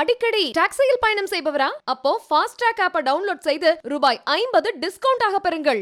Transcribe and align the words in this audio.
அடிக்கடி 0.00 0.44
டாக்ஸியில் 0.58 1.00
பயணம் 1.00 1.28
செய்பவரா? 1.32 1.66
அப்போ 1.92 2.10
ஃபாஸ்ட் 2.28 2.58
ட்ராக் 2.60 2.80
ஆப்பை 2.84 3.00
டவுன்லோட் 3.08 3.42
செய்து 3.46 3.70
ரூபாய் 3.92 4.18
ஐம்பது 4.34 4.68
டிஸ்கவுண்ட் 4.82 5.24
ஆக 5.26 5.38
பெறுங்கள். 5.46 5.80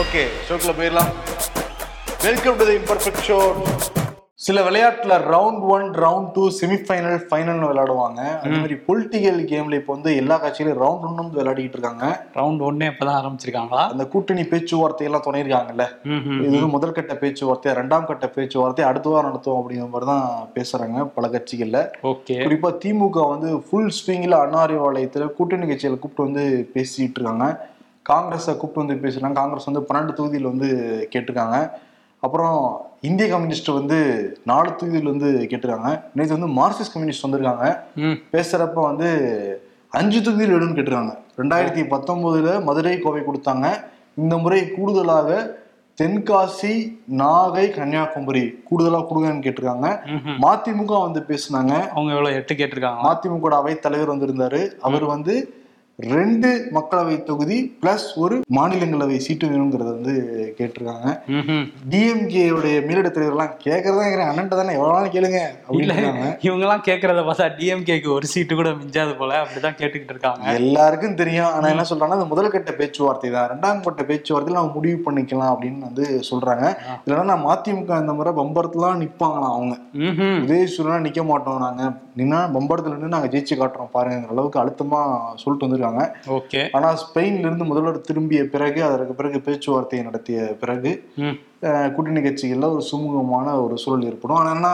ஓகே 0.00 0.22
ஷோக்குள்ள 0.46 0.72
போயிடலாம். 0.78 1.12
Welcome 2.24 2.56
to 2.60 2.64
the 2.70 2.74
imperfect 2.80 3.22
show 3.28 3.38
சில 4.44 4.60
விளையாட்டுல 4.66 5.14
round 5.32 5.64
one 5.72 5.84
round 6.04 6.30
two 6.36 6.44
semifinal 6.60 7.18
ஃபைனல்னு 7.26 7.66
விளையாடுவாங்க. 7.70 8.20
அதே 8.38 8.54
மாதிரி 8.62 8.76
பொலிட்டிக்கல் 8.86 9.38
கேம்ல 9.50 9.78
இப்போ 9.80 9.92
வந்து 9.96 10.12
எல்லா 10.20 10.36
கட்சியிலும் 10.44 10.80
ரவுண்ட் 10.82 11.04
ஒன் 11.08 11.20
வந்து 11.20 11.38
விளையாடிட்டு 11.40 11.76
இருக்காங்க. 11.78 12.06
ரவுண்ட் 12.38 12.62
ஒன்னே 12.68 12.86
இப்பதான் 12.92 13.18
ஆரம்பிச்சிருக்காங்களா? 13.20 13.82
அந்த 13.92 14.04
கூட்டணி 14.14 14.44
பேச்சுவார்த்தை 14.44 15.06
எல்லாம் 15.08 15.24
துணையிருக்காங்கல்ல 15.26 15.86
இது 16.38 16.54
வந்து 16.54 16.72
முதல் 16.74 16.96
கட்ட 16.96 17.16
பேச்சுவார்த்தை 17.22 17.74
ரெண்டாம் 17.80 18.08
கட்ட 18.10 18.28
பேச்சுவார்த்தை 18.38 18.86
அடுத்த 18.88 19.12
வாரம் 19.14 19.30
நடத்துவோம் 19.30 19.60
அப்படிங்கிற 19.60 19.88
மாதிரி 19.94 20.10
தான் 20.12 20.26
பேசுறாங்க 20.56 21.06
பல 21.18 21.30
கட்சிகள்ல. 21.36 21.84
ஓகே. 22.12 22.38
குறிப்பா 22.46 22.72
திமுக 22.84 23.28
வந்து 23.34 23.52
ஃபுல் 23.68 23.94
ஸ்விங்கில் 24.00 24.36
அண்ணாரிவாளையத்துல 24.42 25.30
கூட்டணி 25.38 25.70
கட்சிகளை 25.70 26.00
கூப்பிட்டு 26.00 26.28
வந்து 26.28 26.44
பேசிட்டு 26.74 27.18
இருக்காங்க. 27.20 27.48
காங்கிரஸை 28.12 28.56
கூப்பிட்டு 28.56 28.84
வந்து 28.84 28.98
பேசுறாங்க. 29.06 29.40
காங்கிரஸ் 29.42 29.70
வந்து 29.72 29.86
பன்னெண்டு 29.88 30.18
தொகுதியில் 30.20 30.52
வந்து 30.52 30.70
கேட்டிருக்காங்க. 31.14 31.56
அப்புறம் 32.24 32.80
இந்திய 33.00 33.28
கம்யூனிஸ்ட் 33.28 33.68
வந்து 33.68 33.96
நாலு 34.44 34.74
தொகுதியில் 34.74 35.08
வந்து 35.08 35.46
கேட்டிருக்காங்க. 35.50 36.02
நேற்று 36.14 36.38
வந்து 36.38 36.60
மார்க்சிஸ்ட் 36.60 36.92
கம்யூனிஸ்ட் 36.92 37.26
வந்திருக்காங்க. 37.26 37.78
பேசுறப்ப 38.32 38.74
வந்து 38.74 39.08
அஞ்சு 39.90 40.22
தொகுதியில் 40.22 40.54
வேணும்னு 40.54 40.76
கேட்டிருக்காங்க. 40.78 41.14
ரெண்டாயிரத்தி 41.36 41.82
பத்தொன்பதுல 41.94 42.62
மதுரை 42.62 42.98
கோவை 42.98 43.22
கொடுத்தாங்க. 43.22 43.66
இந்த 44.14 44.38
முறை 44.38 44.70
கூடுதலாக 44.70 45.60
தென்காசி 46.02 46.74
நாகை 47.18 47.70
கன்னியாகுமரி 47.70 48.44
கூடுதலா 48.68 49.00
கொடுங்கன்னு 49.10 49.44
கேட்டிருக்காங்க. 49.46 49.88
மதிமுக 50.44 51.00
வந்து 51.00 51.24
பேசுனாங்க. 51.28 51.88
அவங்க 51.88 52.12
எவ்வளவு 52.14 52.34
எட்டு 52.34 52.54
கேட்டிருக்காங்க. 52.54 53.02
மதிமுக 53.08 53.48
அவைத் 53.48 53.82
தலைவர் 53.82 54.12
வந்திருந்தாரு. 54.14 54.62
அவர் 54.80 55.04
வந்து 55.04 55.34
ரெண்டு 56.10 56.48
மக்களவை 56.76 57.16
தொகுதி 57.28 57.56
பிளஸ் 57.82 58.06
ஒரு 58.22 58.36
மாநிலங்களவை 58.56 59.16
சீட்டு 59.24 59.46
வேணுங்கிறத 59.50 59.90
வந்து 59.96 60.14
கேட்டிருக்காங்க. 60.58 61.08
டிஎம்கே 61.92 62.44
உடைய 62.56 62.76
மேலிட 62.88 63.08
தலைவர்லாம் 63.16 63.52
கேட்கறதா 63.66 64.04
இருக்கிறேன் 64.04 64.30
அண்ணன் 64.30 64.50
தானே? 64.52 64.74
எவ்வளவு 64.78 65.12
கேளுங்க 65.16 65.40
அப்படின்னு 65.66 65.96
இவங்க 66.46 66.64
எல்லாம் 66.66 66.84
கேக்குறத 66.88 67.22
பார்த்தா 67.28 67.48
டிஎம்கேக்கு 67.58 68.10
ஒரு 68.16 68.26
சீட்டு 68.32 68.58
கூட 68.60 68.70
மிஞ்சாது 68.80 69.14
போல. 69.20 69.32
அப்படிதான் 69.42 69.78
கேட்டுக்கிட்டு 69.80 70.14
இருக்காங்க. 70.14 70.54
எல்லாருக்கும் 70.62 71.18
தெரியும். 71.22 71.50
ஆனா 71.56 71.68
என்ன 71.74 71.86
சொல்றாங்கன்னா 71.90 72.20
அது 72.20 72.32
முதல் 72.32 72.52
கட்ட 72.54 72.74
பேச்சுவார்த்தை. 72.80 73.30
தான் 73.36 73.48
ரெண்டாம் 73.52 73.84
கட்ட 73.86 74.04
பேச்சுவார்த்தையில 74.10 74.58
நம்ம 74.60 74.74
முடிவு 74.78 74.98
பண்ணிக்கலாம் 75.06 75.52
அப்படின்னு 75.54 75.88
வந்து 75.88 76.06
சொல்றாங்க. 76.30 76.64
இல்லைன்னா 77.04 77.38
மதிமுக 77.46 78.00
இந்த 78.04 78.14
முறை 78.20 78.32
பம்பரத்துலாம் 78.40 79.00
நிப்பாங்களாம் 79.04 79.56
அவங்க. 79.58 79.76
உதயசூரனா 80.44 80.98
நிக்க 81.06 81.22
மாட்டோம் 81.32 81.64
நாங்க. 81.66 81.82
நின்னா 82.20 82.40
பம்பரத்துல 82.56 82.94
நின்று 82.96 83.14
நாங்க 83.16 83.28
ஜெயிச்சு 83.34 83.54
காட்டுறோம் 83.60 83.94
பாருங்கிற 83.94 84.32
அளவுக்கு 84.34 84.62
அழுத்தமா 84.62 85.00
சொல்லிட்டு 85.42 85.66
வந்திருக்காங்க. 85.66 85.90
ஓகே. 86.26 86.68
ஆனா 86.72 86.88
ஸ்பெயின்ல 87.02 87.48
இருந்து 87.48 87.64
முதல்வர் 87.64 88.00
திரும்பிய 88.00 88.48
பிறகு 88.48 88.84
அதற்கு 88.84 89.14
பிறகு 89.14 89.38
பேச்சுவார்த்தையை 89.46 90.02
நடத்திய 90.02 90.38
பிறகு 90.60 90.92
கூட்டணி 91.94 92.20
கட்சிகள்ல 92.20 92.70
ஒரு 92.74 92.82
சுமூகமான 92.92 93.64
ஒரு 93.64 93.78
சூழல் 93.78 94.04
ஏற்படும். 94.04 94.36
ஆனா 94.36 94.52
என்ன 94.56 94.68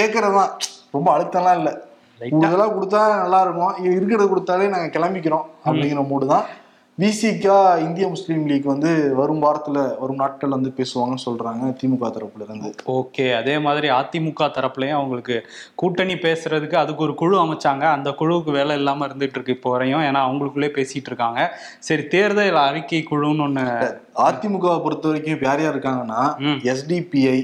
கேட்கறதுதான் 0.00 0.52
ரொம்ப 0.90 1.08
அழுத்தம்லாம் 1.16 1.58
இல்ல. 1.58 1.70
கூடுதலா 2.20 2.66
கொடுத்தா 2.74 3.00
நல்லா 3.22 3.40
இருக்கும். 3.40 3.74
இருக்கிறத 3.96 4.26
கொடுத்தாலே 4.32 4.68
நாங்க 4.68 4.98
கிளம்பிக்கிறோம் 4.98 5.46
அப்படிங்கிற 5.64 6.06
மூடு 6.06 6.26
தான். 6.26 6.46
விசிகா 6.98 7.78
இந்திய 7.78 8.08
முஸ்லீம் 8.08 8.46
லீக் 8.46 8.64
வந்து 8.64 9.14
வரும் 9.14 9.42
வாரத்துல 9.42 9.78
வரும் 9.98 10.16
நாட்கள் 10.16 10.48
வந்து 10.48 10.72
பேசுவாங்கன்னு 10.76 11.24
சொல்றாங்க 11.24 11.64
திமுக 11.80 12.08
தரப்புல 12.14 12.44
இருந்து 12.44 12.68
ஓகே 12.86 13.36
அதே 13.36 13.58
மாதிரி 13.58 13.88
அதிமுக 13.88 14.46
தரப்புலயும் 14.56 14.98
அவங்களுக்கு 14.98 15.36
கூட்டணி 15.74 16.14
பேசுறதுக்கு 16.14 16.74
அதுக்கு 16.74 17.02
ஒரு 17.02 17.14
குழு 17.14 17.36
அமைச்சாங்க. 17.42 17.80
அந்த 17.80 18.10
குழுவுக்கு 18.10 18.50
வேலை 18.50 18.76
இல்லாம 18.76 19.06
இருந்துட்டு 19.06 19.36
இருக்கு 19.38 19.52
இப்போ 19.52 19.70
வரையும். 19.70 20.00
ஏன்னா 20.00 20.22
அவங்களுக்குள்ளே 20.28 20.70
பேசிட்டு 20.78 21.10
இருக்காங்க. 21.12 21.58
சரி 21.78 22.06
தேர்தல் 22.06 22.60
அறிக்கை 22.68 23.06
குழுன்னு 23.10 23.46
ஒண்ணு 23.48 23.66
அதிமுகவை 24.28 24.82
பொறுத்த 24.82 25.08
வரைக்கும் 25.08 25.46
யார் 25.48 25.62
யார் 25.62 25.78
இருக்காங்கன்னா. 25.78 26.22
எஸ்டிபிஐ 26.72 27.38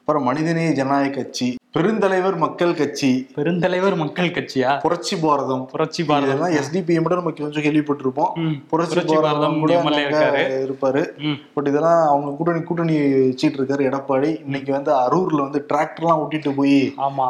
அப்புறம் 0.00 0.22
மனிதநேய 0.22 0.70
ஜனநாயக 0.72 1.14
கட்சி 1.14 1.56
பெருந்தலைவர் 1.78 2.36
மக்கள் 2.36 2.74
கட்சி. 2.74 3.10
பெருந்தலைவர் 3.36 3.96
மக்கள் 3.96 4.30
கட்சியா? 4.30 4.78
புரட்சி 4.80 5.16
பாரதம். 5.16 5.66
புரட்சி 5.66 6.04
பாரதம். 6.04 6.38
மட்டும் 6.38 7.04
நம்ம 7.08 7.30
கொஞ்சம் 7.30 7.62
கேள்விப்பட்டிருப்போம். 7.62 8.54
புரட்சி 8.68 9.14
பாரதம் 9.14 9.58
கூட 9.58 9.80
இருப்பாரு. 10.64 11.02
பட் 11.54 11.66
இதெல்லாம் 11.66 12.08
அவங்க 12.08 12.30
கூட்டணி 12.36 12.60
கூட்டணி 12.60 12.96
வச்சிட்டு 12.96 13.58
இருக்காரு 13.58 13.84
எடப்பாடி. 13.90 14.30
இன்னைக்கு 14.44 14.72
வந்து 14.72 14.92
அரூர்ல 14.94 15.40
வந்து 15.40 15.66
டிராக்டர்லாம் 15.72 16.20
ஓட்டிட்டு 16.24 16.52
போய். 16.56 16.94
ஆமா. 16.96 17.28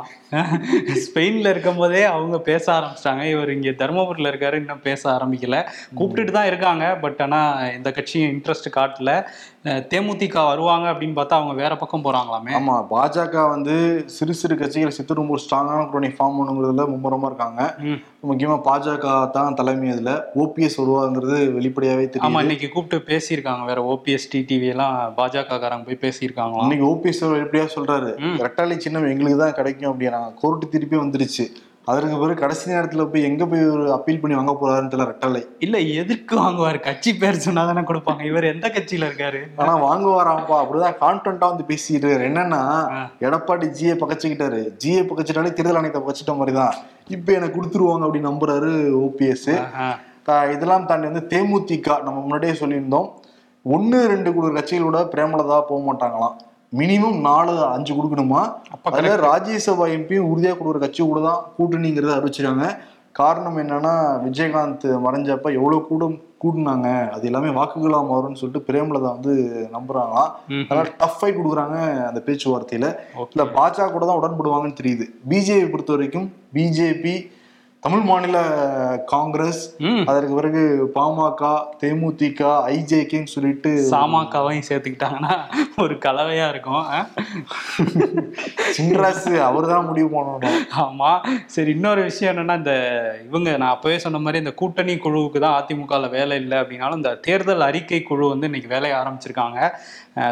ஸ்பெயின்ல 1.04 1.48
இருக்கும் 1.48 1.76
போதே 1.76 2.02
அவங்க 2.02 2.38
பேச 2.38 2.72
ஆரம்பிச்சிட்டாங்க. 2.72 3.30
இவர் 3.30 3.52
இங்க 3.52 3.70
தருமபுரியில 3.70 4.30
இருக்காரு. 4.32 4.54
இன்னும் 4.54 4.82
பேச 4.82 5.10
ஆரம்பிக்கல. 5.10 5.66
கூப்பிட்டுட்டு 5.96 6.30
தான் 6.30 6.46
இருக்காங்க. 6.46 6.96
பட் 6.96 7.20
ஆனா 7.20 7.40
இந்த 7.76 7.90
கட்சியும் 7.90 8.30
இன்ட்ரெஸ்ட் 8.30 8.74
காட்டல. 8.76 9.24
தேமுதிக 9.92 10.46
வருவாங்க 10.46 10.86
அப்படின்னு 10.90 11.16
பார்த்தா 11.18 11.36
அவங்க 11.38 11.52
வேற 11.52 11.76
பக்கம் 11.76 12.04
போறாங்களாமே. 12.04 12.52
ஆமா. 12.58 12.76
பாஜக 12.90 13.48
வந்து 13.48 14.02
சிறு 14.06 14.34
சிறு 14.40 14.56
கட்சிகள் 14.56 14.94
சித்து 14.96 15.14
ரொம்ப 15.14 15.38
ஸ்ட்ராங்கான 15.42 15.82
கூட்டணி 15.84 16.10
ஃபார்ம் 16.14 16.38
பண்ணுங்கிறதுல 16.38 16.84
மும்முரமா 16.90 17.26
இருக்காங்க. 17.26 17.60
முக்கியமா 18.24 18.56
பாஜக 18.64 19.06
தான் 19.30 19.54
தலைமை 19.54 19.90
அதுல 19.90 20.12
ஓபிஎஸ் 20.36 20.78
வருவாங்கிறது 20.80 21.38
வெளிப்படையாவே 21.56 22.04
தெரியும் 22.06 22.40
இன்னைக்கு 22.40 22.68
கூப்பிட்டு 22.68 23.06
பேசியிருக்காங்க 23.10 23.64
வேற 23.64 23.82
ஓபிஎஸ் 23.92 24.28
டிடிவி 24.32 24.68
எல்லாம் 24.68 24.96
பாஜக 25.16 25.58
காரங்க 25.64 25.84
போய் 25.84 26.02
பேசியிருக்காங்களாம். 26.02 26.66
இன்னைக்கு 26.66 26.86
ஓபிஎஸ் 26.86 27.22
எப்படியா 27.42 27.66
சொல்றாரு? 27.76 28.10
ம். 28.20 28.36
ரெட்டாளி 28.40 28.76
சின்னம் 28.78 29.10
எங்களுக்கு 29.12 29.38
தான் 29.38 29.54
கிடைக்கும் 29.54 29.90
அப்படின்னாங்க 29.92 30.30
கோர்ட்டு 30.34 30.68
திருப்பி 30.68 30.96
வந்துருச்சு. 30.96 31.46
அதற்கு 31.90 32.16
பிறகு 32.20 32.40
கடைசி 32.40 32.66
நேரத்துல 32.72 33.04
போய் 33.10 33.26
எங்க 33.28 33.42
போய் 33.50 33.62
ஒரு 33.74 33.84
அப்பீல் 33.94 34.20
பண்ணி 34.22 34.36
வாங்க 34.38 34.52
போறாருன்னு 34.60 34.90
தெரியல 34.92 35.06
ரெட்டாளை 35.10 35.40
இல்ல 35.66 35.76
எதுக்கு 36.00 36.34
வாங்குவாரு? 36.40 36.78
கட்சி 36.86 37.10
பேர் 37.20 37.44
சொன்னாதானே 37.44 37.82
கொடுப்பாங்க. 37.90 38.22
இவர் 38.30 38.50
எந்த 38.50 38.66
கட்சியில 38.74 39.06
இருக்காரு? 39.08 39.40
ஆனா 39.60 39.74
வாங்க 39.84 40.08
வரான்ப்பா 40.16 40.56
அப்படிதான் 40.62 40.98
கான்டென்ட்டா 41.04 41.48
வந்து 41.52 41.68
பேசிட்டு 41.70 42.10
என்னன்னா. 42.28 42.60
எடப்பாடி 43.26 43.68
ஜிஏ 43.78 43.94
பக்கச்சுக்கிட்டாரு 44.02 44.60
ஜிஏ 44.84 45.02
பக்கச்சிட்டாலே 45.10 45.52
தேர்தல் 45.52 45.78
ஆணையத்தை 45.80 46.02
பக்கச்சிட்ட 46.02 46.34
மாதிரிதான். 46.40 46.74
இப்ப 47.16 47.32
எனக்கு 47.38 47.58
கொடுத்துருவாங்க 47.58 48.06
அப்படின்னு 48.06 48.30
நம்புறாரு 48.30 48.72
ஓபிஎஸ். 49.04 49.52
இதெல்லாம் 50.54 50.86
தாண்டி 50.88 51.08
வந்து 51.10 51.24
தேமுதிக 51.32 51.88
நம்ம 52.06 52.18
முன்னாடியே 52.24 52.54
சொல்லியிருந்தோம். 52.60 53.08
ஒன்னு 53.76 53.98
ரெண்டு 54.12 54.30
குழு 54.34 54.48
கட்சிகளோட 54.56 54.98
பிரேமலதா 55.14 55.56
போக 55.70 55.80
மாட்டாங்களாம். 55.88 56.36
மினிமம் 56.72 57.18
நாலு 57.26 57.52
அஞ்சு 57.74 57.92
கொடுக்கணுமா? 57.96 58.40
அப்ப 58.74 58.90
அதுல 58.90 59.12
ராஜ்யசபா 59.28 59.84
எம்பியும் 59.96 60.26
உறுதியா 60.30 60.52
கொடுக்குற 60.54 60.80
கட்சி 60.82 61.00
கூட 61.02 61.20
தான் 61.26 61.44
கூட்டணிங்கிறத 61.56 62.12
அறிவிச்சிருக்காங்க. 62.16 62.66
காரணம் 63.18 63.56
என்னன்னா 63.62 63.92
விஜயகாந்த் 64.24 64.84
மறைஞ்சப்ப 65.04 65.52
எவ்வளவு 65.58 65.86
கூடும் 65.86 66.16
கூடுனாங்க 66.42 66.88
அது 67.14 67.24
எல்லாமே 67.28 67.48
வாக்குகளா 67.56 68.00
மாறும்னு 68.10 68.40
சொல்லிட்டு 68.40 68.66
பிரேமலதா 68.68 69.08
வந்து 69.16 69.32
நம்புறாங்களாம். 69.76 70.30
அதனால 70.68 70.84
டஃப் 71.00 71.16
ஃபைட் 71.20 71.38
கொடுக்குறாங்க 71.38 71.78
அந்த 72.10 72.20
பேச்சுவார்த்தையில. 72.26 72.88
இல்ல 73.32 73.46
பாஜக 73.56 73.88
கூட 73.94 74.04
தான் 74.10 74.20
உடன்படுவாங்கன்னு 74.20 74.78
தெரியுது. 74.82 75.06
பிஜேபி 75.32 75.66
பொறுத்த 75.72 75.96
வரைக்கும் 75.96 76.28
பிஜேபி 76.58 77.14
தமிழ் 77.82 78.06
மாநில 78.08 78.36
காங்கிரஸ். 79.12 79.60
அதற்கு 80.10 80.32
பிறகு 80.34 80.62
பாமக 80.94 81.50
தேமுதிக 81.82 82.40
ஐஜேகேன்னு 82.72 83.32
சொல்லிட்டு 83.34 83.70
சாமாக்காவையும் 83.92 84.66
சேர்த்துக்கிட்டாங்கன்னா 84.68 85.34
ஒரு 85.84 85.94
கலவையா 86.06 86.46
இருக்கும்? 86.52 86.86
சின்ராசு 88.76 89.32
அவர் 89.48 89.70
தான் 89.72 89.86
முடிவு 89.88 90.08
பண்ணணும் 90.14 90.58
ஆமா 90.84 91.10
சரி 91.54 91.72
இன்னொரு 91.76 92.02
விஷயம் 92.08 92.32
என்னன்னா 92.32 92.56
இந்த 92.62 92.74
இவங்க 93.28 93.48
நான் 93.56 93.74
அப்பவே 93.74 93.98
சொன்ன 93.98 94.22
மாதிரி 94.24 94.42
இந்த 94.44 94.54
கூட்டணி 94.54 94.96
குழுவுக்கு 94.98 95.44
தான் 95.46 95.58
அதிமுகவில் 95.60 96.14
வேலை 96.16 96.38
இல்லை 96.42 96.58
அப்படின்னாலும் 96.62 97.00
இந்த 97.02 97.14
தேர்தல் 97.28 97.66
அறிக்கை 97.68 98.02
குழு 98.02 98.32
வந்து 98.32 98.50
இன்னைக்கு 98.50 98.74
வேலையை 98.74 98.96
ஆரம்பிச்சிருக்காங்க 99.00 99.60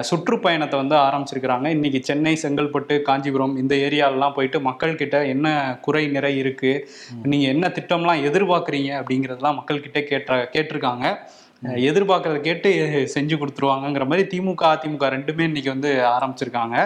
சுற்றுப்பயணத்தை 0.09 0.77
வந்து 0.83 0.97
ஆரம்பிச்சிருக்கிறாங்க. 1.07 1.67
இன்னைக்கு 1.77 2.01
சென்னை 2.09 2.35
செங்கல்பட்டு 2.43 2.95
காஞ்சிபுரம் 3.09 3.57
இந்த 3.63 3.75
ஏரியாலலாம் 3.87 4.37
போயிட்டு 4.37 4.61
மக்கள் 4.69 5.01
கிட்ட 5.03 5.17
என்ன 5.35 5.57
குறை 5.87 6.05
நிறை 6.17 6.33
இருக்கு? 6.43 6.73
நீங்க 7.33 7.47
என்ன 7.55 7.73
திட்டம்லாம் 7.79 8.25
எதிர்பார்க்குறீங்க? 8.31 8.93
அப்படிங்கிறதெல்லாம் 9.01 9.59
மக்கள் 9.60 9.84
கிட்ட 9.87 10.01
கேட்ட 10.13 10.39
கேட்டிருக்காங்க 10.55 11.07
எதிர்பார்க்கறத 11.91 12.39
கேட்டு 12.47 12.71
செஞ்சு 13.13 13.37
கொடுத்துருவாங்கங்கிற 13.41 14.05
மாதிரி 14.10 14.25
திமுக 14.33 14.65
அதிமுக 14.72 15.07
ரெண்டுமே 15.15 15.45
இன்னைக்கு 15.51 15.71
வந்து 15.75 15.91
ஆரம்பிச்சிருக்காங்க. 16.16 16.77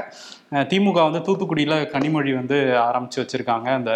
திமுக 0.70 1.00
வந்து 1.06 1.20
தூத்துக்குடியில் 1.26 1.75
கனிமொழி 1.93 2.31
வந்து 2.38 2.56
ஆரம்பிச்சு 2.87 3.19
வச்சிருக்காங்க. 3.23 3.69
அந்த 3.79 3.93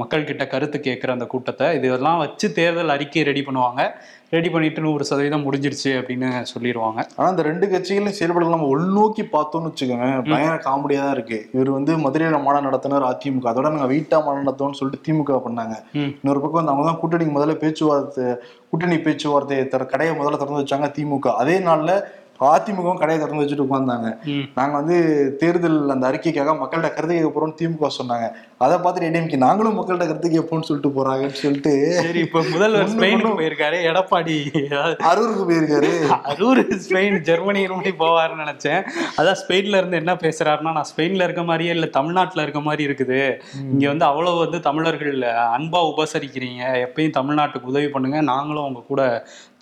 மக்கள்கிட்ட 0.00 0.44
கருத்து 0.52 0.78
கேட்குற 0.86 1.10
அந்த 1.16 1.26
கூட்டத்தை. 1.32 1.66
இதெல்லாம் 1.78 2.22
வச்சு 2.24 2.46
தேர்தல் 2.58 2.94
அறிக்கை 2.94 3.24
ரெடி 3.30 3.42
பண்ணுவாங்க. 3.48 3.82
ரெடி 4.34 4.48
பண்ணிட்டு 4.52 4.84
நூறு 4.84 5.04
சதவீதம் 5.08 5.44
முடிஞ்சிருச்சு 5.46 5.90
அப்படின்னு 5.98 6.28
சொல்லிடுவாங்க 6.52 7.00
ஆனா 7.16 7.28
இந்த 7.32 7.42
ரெண்டு 7.48 7.66
கட்சிகளும் 7.72 8.16
செயல்படல 8.18 8.54
நம்ம 8.54 8.70
உள்நோக்கி 8.74 9.24
பார்த்தோம்னு 9.34 9.70
வச்சுக்கோங்க. 9.70 10.08
பயங்கர 10.30 10.56
காமெடியா 10.66 11.02
தான் 11.04 11.14
இருக்கு. 11.16 11.38
இவர் 11.54 11.70
வந்து 11.76 11.92
மதுரையில 12.04 12.40
மாநாடு 12.46 12.68
நடத்தினார் 12.68 13.08
அதிமுக. 13.10 13.46
அதோட 13.52 13.70
நாங்க 13.74 13.88
வீட்டா 13.94 14.18
மாநாடு 14.26 14.44
நடத்தோம்னு 14.44 14.80
சொல்லிட்டு 14.80 15.04
திமுக 15.08 15.38
பண்ணாங்க. 15.46 15.76
இன்னொரு 16.20 16.42
பக்கம் 16.44 16.60
வந்து 16.60 16.74
அவங்க 16.74 16.86
தான் 16.90 17.00
கூட்டணிக்கு 17.02 17.36
முதல்ல 17.38 17.56
பேச்சுவார்த்தை 17.64 18.26
கூட்டணி 18.70 18.98
பேச்சுவார்த்தை 19.06 19.58
தர 19.74 19.84
கடையை 19.92 20.14
முதல்ல 20.20 20.40
திறந்து 20.42 20.62
வச்சாங்க 20.62 20.88
திமுக. 20.98 21.28
அதே 21.42 21.58
நாள்ல 21.68 21.92
அதிமுகவும் 22.48 22.98
கடையை 22.98 23.18
திறந்து 23.18 23.42
வச்சுட்டு 23.42 23.64
உட்கார்ந்தாங்க 23.64 24.08
ம். 24.28 24.44
நாங்க 24.54 24.74
வந்து 24.76 24.96
தேர்தல் 25.40 25.78
அந்த 25.90 26.04
அறிக்கைக்காக 26.10 26.54
மக்கள்கிட்ட 26.58 26.90
கருத்து 26.94 27.14
கேட்க 27.14 27.30
போறோம்னு 27.30 27.58
திமுக 27.58 27.90
சொன்னாங்க 27.96 28.26
அதை 28.64 28.76
பார்த்துட்டு 28.84 29.08
ஏடிஎம்கே 29.08 29.38
நாங்களும் 29.44 29.74
மக்கள்கிட்ட 29.78 30.04
கருத்து 30.08 30.28
கேட்போம்னு 30.34 30.66
சொல்லிட்டு 30.68 30.90
போறாங்கன்னு 30.98 31.40
சொல்லிட்டு 31.40 31.72
சரி 31.96 32.20
இப்ப 32.26 32.42
முதல்வர் 32.52 32.92
ஸ்பெயினுக்கு 32.92 33.32
போயிருக்காரு 33.40 33.78
எடப்பாடி. 33.88 34.36
அரூருக்கு 35.10 35.44
போயிருக்காரு. 35.50 35.90
அரூர் 36.30 36.60
ஸ்பெயின் 36.84 37.16
ஜெர்மனி 37.28 37.62
நோக்கி 37.72 37.92
போவாருன்னு 37.98 38.44
நினைச்சேன். 38.44 38.80
அதான் 39.18 39.38
ஸ்பெயின்ல 39.42 39.80
இருந்து 39.80 40.00
என்ன 40.02 40.14
பேசுறாருன்னா 40.24 40.72
நான் 40.78 40.90
ஸ்பெயின்ல 40.92 41.26
இருக்க 41.28 41.44
மாதிரியே 41.50 41.74
இல்ல 41.76 41.88
தமிழ்நாட்டுல 41.98 42.46
இருக்க 42.46 42.62
மாதிரி 42.68 42.86
இருக்குது. 42.88 43.20
இங்க 43.72 43.84
வந்து 43.92 44.06
அவ்வளவு 44.10 44.38
வந்து 44.44 44.60
தமிழர்கள் 44.68 45.18
அன்பா 45.56 45.82
உபசரிக்கிறீங்க. 45.90 46.62
எப்பயும் 46.86 47.16
தமிழ்நாட்டுக்கு 47.18 47.72
உதவி 47.74 47.90
பண்ணுங்க. 47.96 48.20
நாங்களும் 48.32 48.68
உங்க 48.70 48.84
கூட 48.92 49.02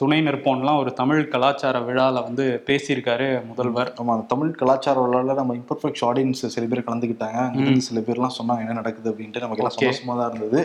துணை 0.02 0.20
நிற்போம்லாம் 0.26 0.80
ஒரு 0.84 0.92
தமிழ் 1.00 1.28
கலாச்சார 1.34 1.76
விழால 1.88 2.22
வந்து 2.28 2.46
பேசியிருக்காரு 2.68 3.28
முதல்வர். 3.50 3.92
ஆமா 4.00 4.14
அந்த 4.16 4.28
தமிழ் 4.32 4.56
கலாச்சார 4.62 4.96
விழாவில் 5.04 5.38
நம்ம 5.40 5.58
இம்பர்ஃபெக்ட் 5.60 6.02
ஆடியன்ஸ் 6.08 6.46
சில 6.54 6.64
பேர் 6.70 6.86
கலந்துக்கிட்டாங்க. 6.88 7.76
சில 7.90 8.00
பேர்லாம் 8.06 8.38
சொன்னாங்க 8.38 8.62
என்ன 8.72 8.82
நடக்குது 8.84 9.10
அப்படின்ட்டு 9.12 9.44
நமக்கு 9.44 9.64
எல்லாம். 9.64 9.78
சந்தோஷமா 9.78 10.14
தான் 10.20 10.30
இருந்தது 10.32 10.60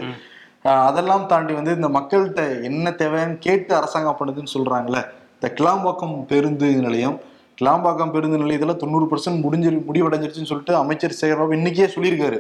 அதெல்லாம் 0.88 1.26
தாண்டி 1.32 1.54
வந்து 1.58 1.76
இந்த 1.78 1.90
மக்கள்கிட்ட 1.98 2.42
என்ன 2.70 2.90
தேவைன்னு 3.02 3.38
கேட்டு 3.46 3.72
அரசாங்கம் 3.78 4.18
பண்ணுதுன்னு 4.22 4.56
சொல்றாங்கல்ல 4.56 5.02
இந்த 5.36 5.50
கிளாம்பாக்கம் 5.60 6.16
பேருந்து 6.32 6.70
நிலையம் 6.86 7.18
கிளாம்பாக்கம் 7.62 8.12
பேருந்து 8.14 8.42
நிலையத்துல 8.42 8.74
தொண்ணூறு 8.82 9.06
பர்சன்ட் 9.12 9.44
முடிஞ்சிரு 9.46 9.78
முடிவடைஞ்சிருச்சுன்னு 9.88 10.50
சொல்லிட்டு 10.52 10.74
அமைச்சர் 10.82 11.18
சேகர்பாபு 11.22 11.58
இன்னைக்கே 11.58 11.88
சொல்லியிருக்காரு. 11.96 12.38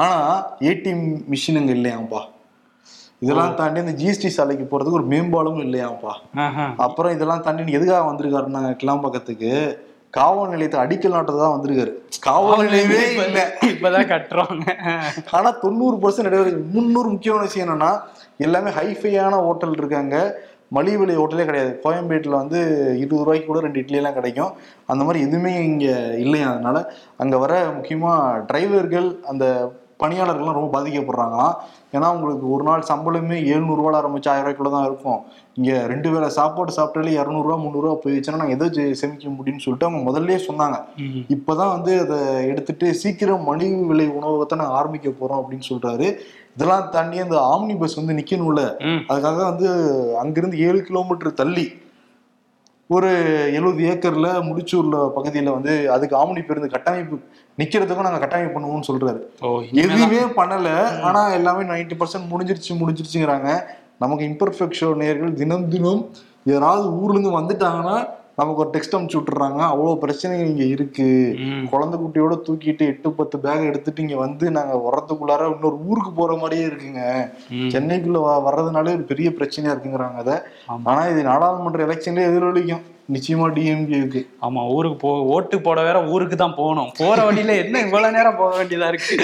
ஆனா 0.00 0.12
ஏடிஎம் 0.70 1.06
மிஷினுங்க 1.32 1.72
இல்லையாம்பா 1.78 2.20
இதெல்லாம் 3.24 3.56
தாண்டி 3.58 3.82
இந்த 3.84 3.94
ஜிஎஸ்டி 4.00 4.30
சாலைக்கு 4.36 4.64
போறதுக்கு 4.70 4.98
ஒரு 5.00 5.08
மேம்பாலமும் 5.12 5.64
இல்லையாம்பா. 5.66 6.12
அப்புறம் 6.86 7.14
இதெல்லாம் 7.16 7.44
தாண்டி 7.46 7.76
எதுக்காக 7.78 8.04
வந்திருக்காருன்னா 8.10 8.62
கிளாம்பாக்கத்துக்கு? 8.82 9.52
காவல் 10.14 10.52
நிலையத்தை 10.54 10.80
அடிக்கல் 10.80 11.14
நாட்டதான் 11.14 11.54
வந்திருக்காரு. 11.54 11.92
காவல் 12.20 12.66
நிலையமே 12.66 12.98
இல்ல. 13.26 13.40
இப்பதான் 13.64 14.08
கட்டுறாங்க. 14.12 14.66
ஆனா 15.30 15.50
தொண்ணூறு 15.50 15.96
பர்சன்ட் 16.02 16.30
இடைவெளி 16.30 16.54
முன்னூறு 16.72 17.08
முக்கியமான 17.08 17.46
விஷயம் 17.46 17.70
என்னன்னா 17.70 17.92
எல்லாமே 18.38 18.70
ஹைஃபையான 18.70 19.30
ஹோட்டல் 19.30 19.76
இருக்காங்க. 19.76 20.16
மலிவு 20.68 20.98
விலை 20.98 21.16
ஹோட்டலே 21.16 21.44
கிடையாது. 21.44 21.80
கோயம்பேட்டில் 21.84 22.40
வந்து 22.40 22.60
இருபது 22.98 23.24
ரூபாய்க்கு 23.24 23.46
கூட 23.46 23.60
ரெண்டு 23.60 23.78
இட்லி 23.78 23.96
எல்லாம் 23.96 24.16
கிடைக்கும். 24.18 24.52
அந்த 24.86 25.04
மாதிரி 25.04 25.24
எதுவுமே 25.24 25.52
இங்க 25.64 25.84
இல்லையா? 26.18 26.48
அதனால 26.52 26.92
அங்க 27.16 27.38
வர 27.38 27.52
முக்கியமா 27.66 28.12
டிரைவர்கள் 28.52 29.08
அந்த 29.22 29.44
பணியாளர்கள்லாம் 30.04 30.58
ரொம்ப 30.60 30.70
பாதிக்கப்படுறாங்களாம். 30.76 31.54
ஏன்னா 31.96 32.06
உங்களுக்கு 32.16 32.46
ஒரு 32.54 32.64
நாள் 32.68 32.88
சம்பளமே 32.90 33.36
எழுநூறுவால 33.54 33.98
ஆரம்பிச்சு 34.00 34.30
ஆயிரம் 34.32 34.46
ரூபாய்க்குள்ள 34.46 34.70
தான் 34.76 34.86
இருக்கும். 34.88 35.20
இங்க 35.58 35.72
ரெண்டு 35.92 36.08
வேளை 36.12 36.28
சாப்பாடு 36.36 36.70
சாப்பிட்டாலே 36.76 37.12
இரநூறுவா 37.20 37.56
முந்நூறுவா 37.64 37.94
போயிடுச்சுன்னா 38.04 38.40
நாங்கள் 38.40 38.56
எதோ 38.58 38.68
சேமிக்க 39.00 39.34
முடியும்னு 39.38 39.64
சொல்லிட்டு 39.64 39.88
அவங்க 39.88 40.02
முதல்லயே 40.08 40.38
சொன்னாங்க. 40.48 40.78
இப்பதான் 41.36 41.74
வந்து 41.76 41.92
அதை 42.04 42.18
எடுத்துட்டு 42.52 42.86
சீக்கிரம் 43.02 43.46
மலிவு 43.50 43.82
விலை 43.90 44.06
உணவகத்தை 44.18 44.58
நாங்கள் 44.60 44.78
ஆரம்பிக்க 44.80 45.12
போறோம் 45.20 45.40
அப்படின்னு 45.42 45.70
சொல்றாரு. 45.72 46.08
இதெல்லாம் 46.56 46.90
தாண்டி 46.96 47.16
அந்த 47.22 47.36
ஆம்னி 47.52 47.76
பஸ் 47.78 47.98
வந்து 48.00 48.18
நிக்கணும்ல. 48.18 48.64
அதுக்காக 49.10 49.40
வந்து 49.50 49.68
அங்கிருந்து 50.24 50.58
ஏழு 50.66 50.80
கிலோமீட்டர் 50.90 51.38
தள்ளி 51.40 51.66
ஒரு 52.86 53.10
எழுபது 53.52 53.82
ஏக்கர்ல 53.90 54.28
முடிச்சூர்ல 54.48 54.96
பகுதியில 55.16 55.52
வந்து 55.52 55.90
அதுக்கு 55.90 56.14
ஆம்னி 56.16 56.42
பேருந்து 56.44 56.68
கட்டமைப்பு 56.68 57.16
நிக்கிறதுக்கும் 57.58 58.06
நாங்க 58.06 58.18
கட்டமைப்பு 58.18 58.54
பண்ணுவோம்னு 58.56 58.88
சொல்றாரு. 58.90 59.20
எதுவுமே 59.84 60.20
பண்ணல. 60.40 60.68
ஆனா 61.00 61.28
எல்லாமே 61.28 61.62
90% 61.70 61.98
பர்சன்ட் 62.00 62.30
முடிஞ்சிருச்சு 62.32 62.72
முடிஞ்சிருச்சுங்கிறாங்க. 62.80 63.48
நமக்கு 63.98 64.24
இம்பர்ஃபெக்ட் 64.24 64.82
நேர்கள் 65.02 65.32
தினம் 65.32 65.68
தினம் 65.68 66.10
யாராவது 66.44 66.86
ஊர்ல 67.00 67.18
இருந்து 67.18 67.38
வந்துட்டாங்கன்னா 67.40 67.96
நமக்கு 68.38 68.60
ஒரு 68.60 68.70
டெக்ஸ்ட் 68.70 68.94
அனுப்பிச்சு 68.96 69.18
விட்டுறாங்க 69.18 69.60
அவ்வளவு 69.64 69.98
பிரச்சனைகள் 69.98 70.46
இங்க 70.46 70.64
இருக்கு. 70.64 71.08
குழந்தை 71.70 72.00
குட்டியோட 72.00 72.34
தூக்கிட்டு 72.46 72.84
எட்டு 72.86 73.12
பத்து 73.12 73.38
பேக் 73.38 73.68
எடுத்துட்டு 73.68 74.02
இங்க 74.02 74.16
வந்து 74.16 74.50
நாங்க 74.50 74.74
வர்றதுக்குள்ளார 74.86 75.50
இன்னொரு 75.52 75.78
ஊருக்கு 75.86 76.12
போற 76.12 76.36
மாதிரியே 76.36 76.64
இருக்குங்க. 76.66 77.02
சென்னைக்குள்ள 77.74 78.18
வர்றதுனாலே 78.48 78.94
ஒரு 78.94 79.04
பெரிய 79.04 79.30
பிரச்சனையா 79.30 79.74
இருக்குங்கிறாங்க 79.74 80.18
அதை 80.24 80.36
ஆமா. 80.68 80.82
ஆனா 80.84 81.04
இது 81.06 81.22
நாடாளுமன்ற 81.22 81.86
எலெக்ஷன்ல 81.86 82.28
எதிரொலிக்கும் 82.30 82.84
நிச்சயமா 83.08 83.46
டிஎம்கேக்கு 83.52 84.20
ஆமா 84.42 84.68
ஊருக்கு 84.68 84.96
போ 84.96 85.22
ஓட்டு 85.26 85.60
போட 85.60 85.82
வேற 85.82 86.08
ஊருக்கு 86.08 86.36
தான் 86.36 86.54
போகணும். 86.54 86.90
போற 86.98 87.24
வழியில 87.24 87.52
என்ன 87.54 87.80
இவ்வளவு 87.80 88.12
நேரம் 88.12 88.36
போக 88.36 88.56
வேண்டியதா 88.56 88.88
இருக்கு? 88.88 89.14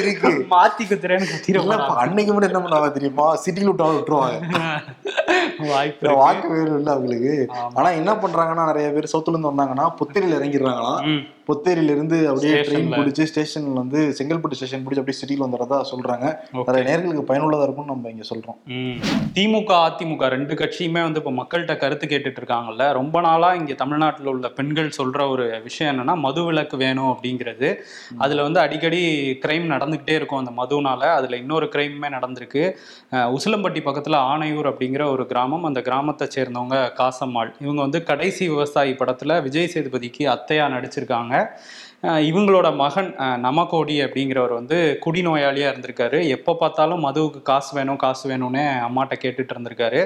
இருக்கு. 0.00 0.32
மாத்தி 0.50 0.84
குத்துறேன்னு 0.84 1.26
குத்திர 1.26 1.62
அன்னைக்கு 1.96 2.32
மட்டும் 2.32 2.50
என்ன 2.50 2.62
பண்ணுவாங்க 2.64 2.90
தெரியுமா? 2.92 3.36
சிட்டில 3.44 3.64
விட்டு 3.64 3.88
விட்டுருவாங்க. 3.92 4.40
வாய்ப்பு. 5.70 6.14
வாக்கு 6.14 6.48
வேறு 6.48 6.74
இல்ல 6.78 6.90
அவங்களுக்கு. 6.90 7.32
ஆனா 7.74 7.88
என்ன 7.90 8.12
பண்றாங்கன்னா 8.14 8.66
நிறைய 8.66 8.90
பேர் 8.90 9.12
சவுத்துல 9.12 9.30
இருந்து 9.30 9.52
வந்தாங்கன்னா 9.52 9.86
புத்தேரியில 10.00 10.38
இறங்கிடுறாங்களாம். 10.40 11.00
ம். 11.46 11.52
புத்தேரியில 11.52 11.92
இருந்து 11.94 12.28
அப்படியே 12.28 12.54
ட்ரெயின். 12.54 12.88
பிடிச்சி 12.98 13.24
ஸ்டேஷன்ல 13.30 13.72
வந்து 13.72 14.00
செங்கல்பட்டு 14.18 14.56
ஸ்டேஷன் 14.58 14.84
பிடிச்சி 14.86 15.00
அப்படியே 15.02 15.18
சிட்டில 15.20 15.44
வந்துறதா 15.44 15.78
சொல்றாங்க. 15.90 16.26
நிறைய 16.68 16.84
நேர்களுக்கு 16.88 17.24
பயனுள்ளதா 17.30 17.62
இருக்கும்னு 17.62 17.92
நம்ம 17.92 18.10
இங்க 18.10 18.24
சொல்றோம். 18.30 18.58
திமுக 19.36 19.72
அதிமுக 19.86 20.28
ரெண்டு 20.34 20.54
கட்சியுமே 20.54 21.00
வந்து 21.06 21.22
இப்ப 21.24 21.32
மக்கள்கிட்ட 21.40 21.76
கருத்து 21.76 22.06
கேட்டுட்டு 22.06 22.40
இருக்காங்கல்ல. 22.40 22.92
ரொம்ப 22.92 23.20
நாளா 23.20 23.54
இங்க 23.54 23.72
தமிழ்நாட்டுல 23.72 24.30
உள்ள 24.30 24.48
பெண்கள் 24.48 24.90
சொல்ற 24.98 25.28
ஒரு 25.30 25.60
விஷயம் 25.62 25.92
என்னன்னா 25.92 26.16
மது 26.16 26.44
விலக்கு 26.44 26.76
வேணும் 26.76 27.10
அப்படிங்கிறது. 27.14 27.70
அதுல 28.18 28.42
வந்து 28.42 28.60
அடிக்கடி 28.60 29.02
கிரைம் 29.46 29.70
நடந்துகிட்டே 29.74 30.14
இருக்கும் 30.18 30.42
அந்த 30.42 30.52
மதுனால. 30.60 31.02
அதுல 31.18 31.36
இன்னொரு 31.36 31.68
கிரைமுமே 31.74 32.10
நடந்திருக்கு. 32.16 32.64
உசிலம்பட்டி 33.12 33.82
பக்கத்துல 33.88 34.16
ஆனையூர் 34.32 34.70
அப்படிங்கிற 34.72 35.10
ஒரு 35.10 35.26
கிராமம். 35.26 35.64
அந்த 35.64 35.80
கிராமத்தை 35.80 36.28
சேர்ந்தவங்க 36.36 36.76
காசம்மாள். 37.00 37.52
இவங்க 37.60 37.80
வந்து 37.80 38.02
கடைசி 38.02 38.48
விவசாயி 38.48 38.92
படத்துல 38.92 39.42
விஜய் 39.42 39.70
சேதுபதிக்கு 39.74 40.24
அத்தையா 40.34 40.66
நடிச்சிருக்காங்க. 40.76 41.35
இவங்களோட 42.28 42.68
மகன் 42.80 43.08
நமகோடி 43.44 43.94
அப்படிங்கிறவர் 44.04 44.52
வந்து 44.58 44.76
குடிநோயாளியாக 45.04 45.72
இருந்திருக்காரு. 45.72 46.18
எப்போ 46.36 46.52
பார்த்தாலும் 46.62 47.04
மதுவுக்கு 47.06 47.40
காசு 47.50 47.70
வேணும் 47.78 48.00
காசு 48.04 48.24
வேணும்னு 48.30 48.64
அம்மாட்ட 48.88 49.14
கேட்டுட்டு 49.24 49.54
இருந்திருக்காரு. 49.54 50.00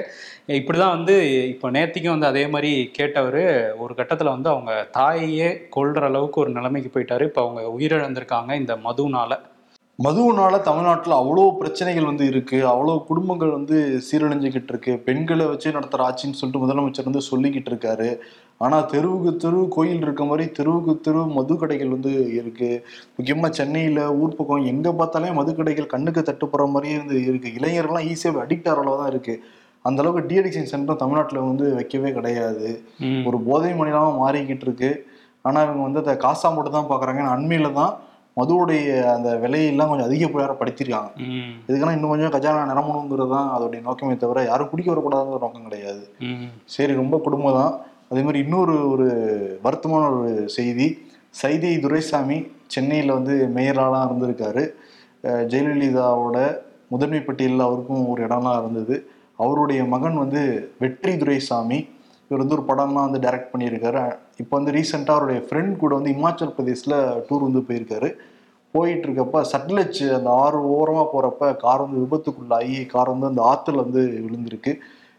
இப்படி 0.59 0.77
தான் 0.83 0.95
வந்து 0.97 1.15
இப்போ 1.53 1.69
நேத்திக்கும் 1.77 2.15
வந்து 2.15 2.31
அதே 2.31 2.43
மாதிரி 2.55 2.71
கேட்டவர் 2.99 3.41
ஒரு 3.85 3.95
கட்டத்தில் 3.99 4.33
வந்து 4.35 4.51
அவங்க 4.55 4.73
தாயையே 4.99 5.49
கொள்கிற 5.77 6.05
அளவுக்கு 6.11 6.43
ஒரு 6.43 6.53
நிலைமைக்கு 6.59 6.91
போயிட்டாரு. 6.95 7.25
இப்போ 7.31 7.43
அவங்க 7.47 7.63
உயிரிழந்திருக்காங்க 7.77 8.53
இந்த 8.63 8.75
மதுனால. 8.87 9.31
மதுவுனால 9.99 10.55
தமிழ்நாட்டுல 10.67 11.17
அவ்வளோ 11.21 11.43
பிரச்சனைகள் 11.59 12.07
வந்து 12.09 12.25
இருக்கு. 12.31 12.59
அவ்வளோ 12.71 12.93
குடும்பங்கள் 13.09 13.51
வந்து 13.55 13.77
சீரழிஞ்சுக்கிட்டு 14.07 14.71
இருக்கு. 14.73 14.93
பெண்களை 15.07 15.45
வச்சு 15.49 15.75
நடத்துற 15.77 16.05
ஆட்சின்னு 16.07 16.37
சொல்லிட்டு 16.39 16.61
முதலமைச்சர் 16.63 17.09
வந்து 17.09 17.23
சொல்லிக்கிட்டு 17.29 17.69
இருக்காரு. 17.71 18.09
ஆனா 18.65 18.77
தெருவுக்கு 18.93 19.31
தெரு 19.43 19.59
கோயில் 19.75 20.03
இருக்க 20.05 20.23
மாதிரி 20.29 20.45
தெருவுக்கு 20.57 20.93
தெரு 21.07 21.21
மது 21.37 21.53
கடைகள் 21.61 21.93
வந்து 21.95 22.11
இருக்கு. 22.39 22.69
முக்கியமா 23.17 23.49
சென்னையில 23.59 24.01
ஊர் 24.21 24.37
பக்கம் 24.39 24.67
எங்க 24.73 24.87
பார்த்தாலே 24.99 25.31
மது 25.39 25.53
கடைகள் 25.59 25.93
கண்ணுக்கு 25.93 26.21
தட்டுப்படுற 26.29 26.67
மாதிரியே 26.75 26.97
வந்து 27.03 27.17
இருக்கு. 27.29 27.49
இளைஞர்கள்லாம் 27.59 28.07
ஈஸியாக 28.11 28.43
அடிக்ட் 28.45 28.69
ஆகிற 28.73 28.95
தான் 29.01 29.11
இருக்கு. 29.13 29.35
அந்த 29.85 30.01
அளவுக்கு 30.03 30.27
டிஎடிக்ஷன் 30.29 30.71
சென்டர் 30.73 31.01
தமிழ்நாட்டுல 31.03 31.41
வந்து 31.51 31.67
வைக்கவே 31.79 32.11
கிடையாது. 32.17 32.69
ஒரு 33.29 33.39
போதை 33.47 33.73
மனிதமாக 33.81 34.19
மாறிக்கிட்டு 34.23 34.67
இருக்கு. 34.67 34.91
ஆனா 35.45 35.59
இவங்க 35.67 35.83
வந்து 35.87 36.01
அதை 36.03 36.13
காசா 36.25 36.49
மட்டும் 36.55 36.77
தான் 36.79 36.91
பாக்குறாங்க 36.91 37.21
அண்மையில 37.35 37.69
தான் 37.81 37.93
மதுவுடைய 38.37 38.81
அந்த 39.13 39.29
விலையெல்லாம் 39.37 39.89
கொஞ்சம் 39.89 40.07
அதிகப்படுத்திருக்காங்க 40.07 41.09
ம். 41.27 41.53
இதுக்கெல்லாம் 41.67 41.91
இன்னும் 41.91 42.09
கொஞ்சம் 42.09 42.31
கஜானா 42.31 42.61
நிரம்பணுங்கிறது 42.69 43.29
தான் 43.29 43.49
அதோடைய 43.55 43.81
நோக்கமே 43.81 44.15
தவிர 44.15 44.43
யாரும் 44.43 44.69
குடிக்க 44.69 44.91
வரக்கூடாதுங்கிற 44.91 45.39
நோக்கம் 45.39 45.63
கிடையாது. 45.63 46.03
சரி 46.65 46.93
ரொம்ப 46.93 47.17
குடும்பம் 47.17 47.53
தான். 47.53 47.73
அதே 48.09 48.21
மாதிரி 48.21 48.39
இன்னொரு 48.39 48.91
ஒரு 48.91 49.07
வருத்தமான 49.63 50.03
ஒரு 50.11 50.47
செய்தி. 50.49 50.87
சைதை 51.41 51.79
துரைசாமி 51.79 52.37
சென்னையில் 52.67 53.13
வந்து 53.13 53.33
மேயராலாம் 53.55 54.07
இருந்திருக்காரு. 54.07 54.63
ஜெயலலிதாவோட 55.47 56.37
முதன்மை 56.87 57.19
பட்டியலில் 57.19 57.59
அவருக்கும் 57.59 58.07
ஒரு 58.07 58.27
இடம்லாம் 58.27 58.59
இருந்தது. 58.59 58.95
அவருடைய 59.39 59.85
மகன் 59.85 60.17
வந்து 60.17 60.41
வெற்றி 60.79 61.17
துரைசாமி. 61.17 61.79
இவர் 62.31 62.43
வந்து 62.43 62.57
ஒரு 62.57 62.65
படம்லாம் 62.71 63.07
வந்து 63.07 63.23
டைரக்ட் 63.23 63.53
பண்ணியிருக்காரு. 63.53 64.03
இப்போ 64.41 64.53
வந்து 64.57 64.73
ரீசெண்டாக 64.75 65.17
அவருடைய 65.17 65.39
ஃப்ரெண்ட் 65.47 65.73
கூட 65.81 65.91
வந்து 65.99 66.13
இமாச்சல் 66.17 66.53
பிரதேசில் 66.57 66.95
டூர் 67.27 67.47
வந்து 67.47 67.63
போயிருக்காரு. 67.69 68.09
போயிட்டு 68.73 69.05
இருக்கப்ப 69.07 69.37
சட்லஜ் 69.51 70.01
அந்த 70.17 70.29
ஆறு 70.43 70.59
ஓரமாக 70.75 71.05
போகிறப்ப 71.13 71.49
கார் 71.63 71.81
வந்து 71.85 72.01
விபத்துக்குள்ளாகி 72.03 72.77
கார் 72.93 73.11
வந்து 73.13 73.29
அந்த 73.31 73.41
ஆற்றுல 73.51 73.83
வந்து 73.85 74.01
விழுந்திருக்கு. 74.25 74.73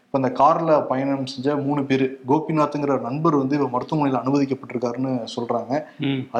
இப்போ 0.05 0.17
அந்த 0.21 0.29
காரில் 0.39 0.71
பயணம் 0.89 1.29
செஞ்ச 1.33 1.55
மூணு 1.65 1.81
பேர் 1.89 2.05
கோபிநாத்துங்கிற 2.31 2.95
நண்பர் 3.05 3.37
வந்து 3.41 3.55
இப்போ 3.57 3.69
மருத்துவமனையில் 3.75 4.19
அனுமதிக்கப்பட்டிருக்காருன்னு 4.21 5.13
சொல்கிறாங்க. 5.35 5.73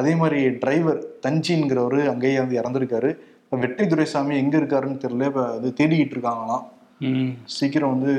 அதே 0.00 0.12
மாதிரி 0.22 0.40
டிரைவர் 0.64 1.00
தஞ்சிங்கிறவர் 1.26 2.00
அங்கேயே 2.14 2.40
வந்து 2.42 2.58
இறந்துருக்காரு. 2.60 3.10
இப்போ 3.44 3.58
வெற்றி 3.64 3.86
துரைசாமி 3.92 4.34
எங்கே 4.42 4.58
இருக்காருன்னு 4.60 5.02
தெரியல 5.04 5.30
இப்போ 5.30 5.44
வந்து 5.56 5.72
தேடிக்கிட்டு 5.80 6.16
இருக்காங்களாம். 6.16 6.64
சீக்கிரம் 7.56 7.94
வந்து 7.94 8.12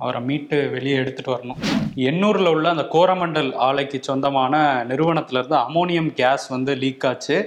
அவரை 0.00 0.20
மீட்டு 0.20 0.58
வெளியே 0.70 0.96
எடுத்துட்டு 0.96 1.32
வரணும். 1.34 1.60
எண்ணூரில் 1.94 2.50
உள்ள 2.50 2.66
அந்த 2.68 2.86
கோரமண்டல் 2.92 3.50
ஆலைக்கு 3.68 3.98
சொந்தமான 4.00 4.84
நிறுவனத்திலேருந்து 4.88 5.56
அமோனியம் 5.66 6.12
கேஸ் 6.12 6.46
வந்து 6.48 6.74
லீக் 6.74 7.06
ஆச்சு. 7.06 7.38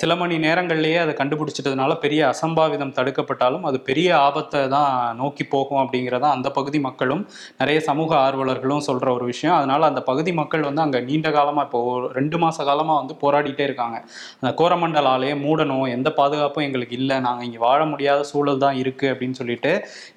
சில 0.00 0.14
மணி 0.20 0.34
நேரங்கள்லேயே 0.44 0.98
அதை 1.04 1.12
கண்டுபிடிச்சிட்டதுனால 1.20 1.92
பெரிய 2.02 2.20
அசம்பாவிதம் 2.32 2.92
தடுக்கப்பட்டாலும் 2.98 3.64
அது 3.68 3.78
பெரிய 3.88 4.08
ஆபத்தை 4.26 4.60
தான் 4.74 4.90
நோக்கி 5.20 5.44
போகும் 5.54 5.80
அப்படிங்கிறத 5.82 6.26
அந்த 6.36 6.48
பகுதி 6.58 6.78
மக்களும் 6.86 7.22
நிறைய 7.60 7.78
சமூக 7.88 8.10
ஆர்வலர்களும் 8.26 8.84
சொல்கிற 8.88 9.08
ஒரு 9.16 9.24
விஷயம். 9.32 9.56
அதனால் 9.58 9.88
அந்த 9.88 10.00
பகுதி 10.10 10.32
மக்கள் 10.40 10.66
வந்து 10.68 10.82
அங்கே 10.84 11.00
நீண்ட 11.08 11.30
காலமாக 11.36 11.66
இப்போ 11.68 11.80
ரெண்டு 12.18 12.38
மாத 12.42 12.64
காலமாக 12.68 12.98
வந்து 13.00 13.16
போராடிட்டே 13.22 13.64
இருக்காங்க. 13.68 13.96
அந்த 14.40 14.52
கோரமண்டல் 14.60 15.08
ஆலையை 15.14 15.34
மூடணும் 15.44 15.86
எந்த 15.96 16.08
பாதுகாப்பும் 16.20 16.66
எங்களுக்கு 16.66 16.96
இல்லை 17.00 17.18
நாங்கள் 17.26 17.46
இங்கே 17.48 17.60
வாழ 17.66 17.80
முடியாத 17.92 18.20
சூழல் 18.30 18.62
தான் 18.66 18.78
இருக்குது 18.82 19.10
அப்படின்னு 19.14 19.38
சொல்லிட்டு 19.40 19.72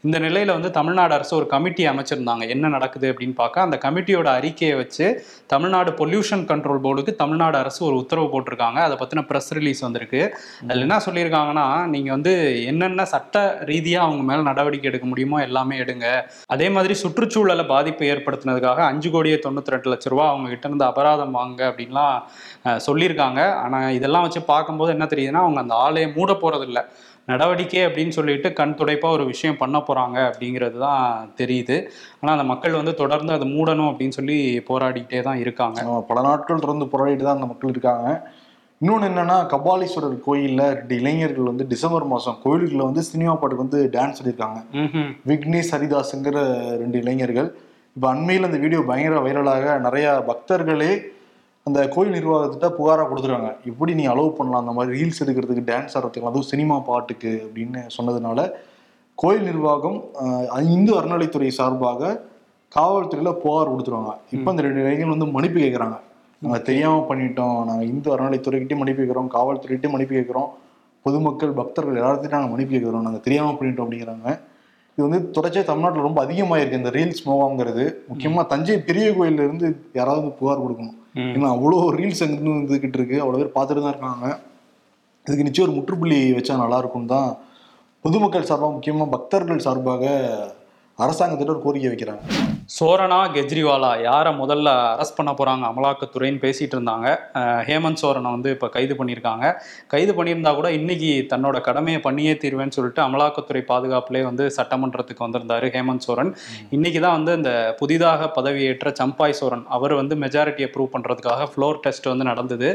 இந்த 0.05 0.17
நிலையில் 0.27 0.55
வந்து 0.57 0.71
தமிழ்நாடு 0.79 1.15
அரசு 1.17 1.33
ஒரு 1.39 1.49
கமிட்டி 1.55 1.85
அமைச்சிருந்தாங்க. 1.93 2.43
என்ன 2.55 2.71
நடக்குது 2.75 3.09
அப்படின்னு 3.13 3.37
பார்க்க 3.41 3.67
அந்த 3.67 3.79
கமிட்டியோட 3.87 4.29
அறிக்கையை 4.41 4.77
வச்சு 4.83 5.07
தமிழ்நாடு 5.55 5.91
பொல்யூஷன் 6.03 6.47
கண்ட்ரோல் 6.53 6.85
போர்டுக்கு 6.87 7.15
தமிழ்நாடு 7.23 7.57
அரசு 7.63 7.81
ஒரு 7.89 7.97
உத்தரவு 8.03 8.29
போட்டிருக்காங்க. 8.35 8.79
அதை 8.87 8.95
பற்றின 9.01 9.21
ப்ரெஸ் 9.29 9.49
ரிலீஸ் 9.57 9.81
வந்திருக்கு. 9.85 10.21
அதில் 10.67 10.85
என்ன 10.87 10.97
சொல்லியிருக்காங்கன்னா 11.07 11.65
நீங்கள் 11.93 12.15
வந்து 12.15 12.33
என்னென்ன 12.71 13.05
சட்ட 13.13 13.43
ரீதியாக 13.71 14.07
அவங்க 14.07 14.25
மேலே 14.29 14.43
நடவடிக்கை 14.49 14.89
எடுக்க 14.91 15.07
முடியுமோ 15.11 15.39
எல்லாமே 15.47 15.77
எடுங்க. 15.85 16.07
அதே 16.55 16.69
மாதிரி 16.77 16.95
சுற்றுச்சூழலை 17.03 17.65
பாதிப்பு 17.73 18.11
ஏற்படுத்தினதுக்காக 18.15 18.83
அஞ்சு 18.91 19.11
கோடியே 19.15 19.39
தொண்ணூற்றி 19.45 19.75
ரெண்டு 19.75 19.91
லட்ச 19.93 20.13
ரூபா 20.15 20.27
அவங்க 20.33 20.49
கிட்ட 20.53 20.67
இருந்து 20.69 20.89
அபராதம் 20.91 21.37
வாங்க 21.39 21.61
அப்படின்லாம் 21.71 22.17
சொல்லியிருக்காங்க. 22.89 23.41
ஆனால் 23.63 23.95
இதெல்லாம் 23.99 24.27
வச்சு 24.27 24.43
பார்க்கும்போது 24.53 24.93
என்ன 24.97 25.07
தெரியுதுன்னா 25.15 25.45
அவங்க 25.47 25.59
அந்த 25.65 25.75
ஆலையை 25.87 26.09
மூட 26.19 26.31
போகிறதில்ல 26.43 26.81
நடவடிக்கை 27.31 27.81
அப்படின்னு 27.87 28.13
சொல்லிட்டு 28.15 28.47
கண் 28.57 28.75
துடைப்பாக 28.79 29.15
ஒரு 29.17 29.25
விஷயம் 29.29 29.59
பண்ண 29.61 29.77
போகிறாங்க 29.87 30.17
அப்படிங்கிறது 30.29 30.77
தான் 30.85 31.29
தெரியுது. 31.39 31.75
ஆனால் 32.19 32.33
அந்த 32.35 32.45
மக்கள் 32.49 32.79
வந்து 32.79 32.93
தொடர்ந்து 33.01 33.31
அதை 33.35 33.45
மூடணும் 33.53 33.89
அப்படின்னு 33.91 34.17
சொல்லி 34.17 34.37
போராடிக்கிட்டே 34.69 35.21
தான் 35.27 35.41
இருக்காங்க. 35.43 35.79
பல 36.09 36.21
நாட்கள் 36.27 36.63
தொடர்ந்து 36.63 36.87
போராடிட்டு 36.93 37.27
தான் 37.27 37.37
அந்த 37.37 37.49
மக்கள் 37.51 37.73
இருக்காங்க. 37.73 38.07
இன்னொன்று 38.83 39.07
என்னன்னா 39.09 39.35
கபாலீஸ்வரர் 39.51 40.15
கோயிலில் 40.25 40.63
ரெண்டு 40.77 40.95
இளைஞர்கள் 41.01 41.49
வந்து 41.49 41.65
டிசம்பர் 41.73 42.05
மாதம் 42.13 42.39
கோயிலுக்குள்ள 42.43 42.85
வந்து 42.87 43.03
சினிமா 43.09 43.33
பாட்டுக்கு 43.41 43.63
வந்து 43.65 43.79
டான்ஸ் 43.93 44.19
ஆடிருக்காங்க. 44.21 44.59
விக்னேஷ் 45.29 45.71
ஹரிதாஸுங்கிற 45.73 46.39
ரெண்டு 46.81 46.97
இளைஞர்கள். 47.03 47.47
இப்போ 47.95 48.07
அண்மையில் 48.13 48.47
அந்த 48.49 48.59
வீடியோ 48.63 48.81
பயங்கர 48.89 49.21
வைரலாக 49.27 49.77
நிறைய 49.85 50.07
பக்தர்களே 50.29 50.91
அந்த 51.67 51.79
கோயில் 51.95 52.15
நிர்வாகத்திட்ட 52.17 52.69
புகாராக 52.77 53.07
கொடுத்துருக்காங்க. 53.09 53.51
எப்படி 53.71 53.91
நீ 53.99 54.05
அலோவ் 54.13 54.35
பண்ணலாம்? 54.39 54.63
அந்த 54.65 54.73
மாதிரி 54.77 54.97
ரீல்ஸ் 54.97 55.23
எடுக்கிறதுக்கு 55.25 55.67
டான்ஸ் 55.71 55.95
ஆடுறதுக்கு 55.97 56.29
அதுவும் 56.31 56.49
சினிமா 56.53 56.77
பாட்டுக்கு 56.89 57.31
அப்படின்னு 57.47 57.83
சொன்னதுனால 57.97 58.49
கோயில் 59.17 59.49
நிர்வாகம் 59.51 59.99
இந்து 60.75 60.93
அறநிலைத்துறை 60.99 61.51
சார்பாக 61.59 62.11
காவல்துறையில் 62.71 63.39
புகார் 63.45 63.71
கொடுத்துருவாங்க 63.73 64.13
இப்போ 64.37 64.49
அந்த 64.53 64.65
ரெண்டு 64.67 64.83
இளைஞர்கள் 64.83 65.15
வந்து 65.15 65.35
மன்னிப்பு 65.35 65.59
கேட்குறாங்க 65.63 65.99
நாங்கள் 66.43 66.63
தெரியாமல் 66.69 67.07
பண்ணிட்டோம். 67.09 67.59
நாங்கள் 67.69 67.89
இந்து 67.91 68.09
அறநிலைத்துறைக்கிட்டே 68.13 68.77
மன்னிப்பு 68.79 69.01
கேட்குறோம் 69.03 69.29
காவல்துறைகிட்டே 69.35 69.91
மன்னிப்பு 69.93 70.15
கேட்குறோம் 70.17 70.49
பொதுமக்கள் 71.05 71.53
பக்தர்கள் 71.59 71.99
எல்லாத்தையும் 72.01 72.35
நாங்கள் 72.35 72.51
மன்னிப்பு 72.53 72.73
கேட்குறோம் 72.75 73.05
நாங்கள் 73.07 73.23
தெரியாமல் 73.27 73.57
பண்ணிட்டோம் 73.59 73.85
அப்படிங்கிறாங்க. 73.85 74.27
இது 74.95 75.05
வந்து 75.05 75.19
தொடர்ச்சியாக 75.35 75.67
தமிழ்நாட்டில் 75.69 76.07
ரொம்ப 76.07 76.19
அதிகமாயிருக்கு. 76.25 76.79
இந்த 76.81 76.91
ரீல்ஸ் 76.97 77.23
மோகங்கிறது 77.27 77.85
முக்கியமாக 78.09 78.45
தஞ்சை 78.51 78.75
பெரிய 78.89 79.05
கோயில்ல 79.17 79.45
இருந்து 79.47 79.67
யாராவது 79.99 80.27
புகார் 80.39 80.63
கொடுக்கணும். 80.63 80.97
ஏன்னா 81.35 81.49
அவ்வளோ 81.55 81.79
ரீல்ஸ் 81.97 82.23
அங்கிருந்து 82.25 82.53
வந்துகிட்டு 82.57 82.99
இருக்கு. 82.99 83.17
அவ்வளோ 83.23 83.39
பேர் 83.41 83.55
பார்த்துட்டு 83.57 83.83
தான் 83.85 83.93
இருக்காங்க. 83.95 84.27
இதுக்கு 85.25 85.47
நிச்சயம் 85.47 85.67
ஒரு 85.67 85.75
முற்றுப்புள்ளி 85.77 86.19
வச்சா 86.37 86.55
நல்லா 86.63 86.77
இருக்கும் 86.83 87.11
தான் 87.13 87.29
பொதுமக்கள் 88.05 88.49
சார்பாக 88.49 88.75
முக்கியமாக 88.75 89.09
பக்தர்கள் 89.15 89.65
சார்பாக 89.65 90.05
அரசாங்கத்திட்ட 91.03 91.55
ஒரு 91.55 91.63
கோரிக்கை 91.65 91.89
வைக்கிறாங்க. 91.91 92.23
சோரனா 92.75 93.17
கெஜ்ரிவாலா? 93.33 93.89
யாரை 94.05 94.29
முதல்ல 94.39 94.69
அரெஸ்ட் 94.93 95.15
பண்ண 95.17 95.31
போறாங்க? 95.39 95.63
அமலாக்கத்துறைன்னு 95.71 96.39
பேசிட்டு 96.45 96.75
இருந்தாங்க. 96.75 97.07
ஹேமந்த் 97.67 97.99
சோரனை 98.01 98.29
வந்து 98.35 98.49
இப்போ 98.55 98.67
கைது 98.75 98.93
பண்ணியிருக்காங்க. 98.99 99.45
கைது 99.93 100.13
பண்ணியிருந்தா 100.17 100.51
கூட 100.59 100.69
இன்னைக்கு 100.77 101.09
தன்னோட 101.33 101.57
கடமையை 101.67 101.99
பண்ணியே 102.05 102.33
தீர்வேன்னு 102.43 102.75
சொல்லிட்டு 102.77 103.01
அமலாக்கத்துறை 103.07 103.61
பாதுகாப்புலே 103.71 104.21
வந்து 104.29 104.45
சட்டமன்றத்துக்கு 104.57 105.25
வந்திருந்தாரு 105.25 105.67
ஹேமந்த் 105.75 106.05
சோரன். 106.07 106.31
இன்னைக்கு 106.77 107.01
தான் 107.05 107.15
வந்து 107.17 107.35
இந்த 107.39 107.51
புதிதாக 107.81 108.31
பதவியேற்ற 108.37 108.93
சம்பாய் 109.01 109.37
சோரன். 109.41 109.63
அவர் 109.77 109.95
வந்து 109.99 110.17
மெஜாரிட்டியை 110.23 110.69
ப்ரூவ் 110.77 110.91
பண்றதுக்காக 110.95 111.47
ஃப்ளோர் 111.51 111.81
டெஸ்ட் 111.85 112.09
வந்து 112.13 112.27
நடந்தது. 112.31 112.71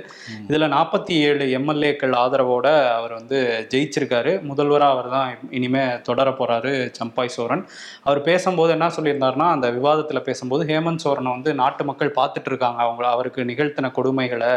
இதுல 0.50 0.71
நாற்பத்தி 0.76 1.17
ஏழு 1.31 1.47
எம்எல்ஏக்கள் 1.61 2.17
ஆதரவோட 2.23 2.67
அவர் 3.00 3.17
வந்து 3.19 3.40
ஜெயிச்சிருக்காரு. 3.75 4.35
முதல்வராக 4.52 4.97
அவர் 4.99 5.11
தான் 5.17 5.28
இனிமே 5.59 5.85
தொடர 6.11 6.28
போறாரு 6.43 6.75
சம்பாய் 7.00 7.35
சோரன். 7.38 7.67
அவர் 8.09 8.23
பேசும்போது 8.31 8.73
என்ன 8.78 8.93
சொல்லியிருந்தாருன்னா 9.00 9.50
அந்த 9.59 9.67
விவாதத்தில் 9.88 10.26
பேசும்போது 10.30 10.62
ஹேமந்த் 10.71 11.04
சோரனை 11.04 11.30
வந்து 11.37 11.52
நாட்டு 11.62 11.83
மக்கள் 11.90 12.16
பார்த்துட்டு 12.16 12.50
இருக்காங்க. 12.52 12.80
அவங்க 12.87 13.09
அவருக்கு 13.16 13.49
நிகழ்த்தின 13.50 13.90
கொடுமைகளை 13.99 14.52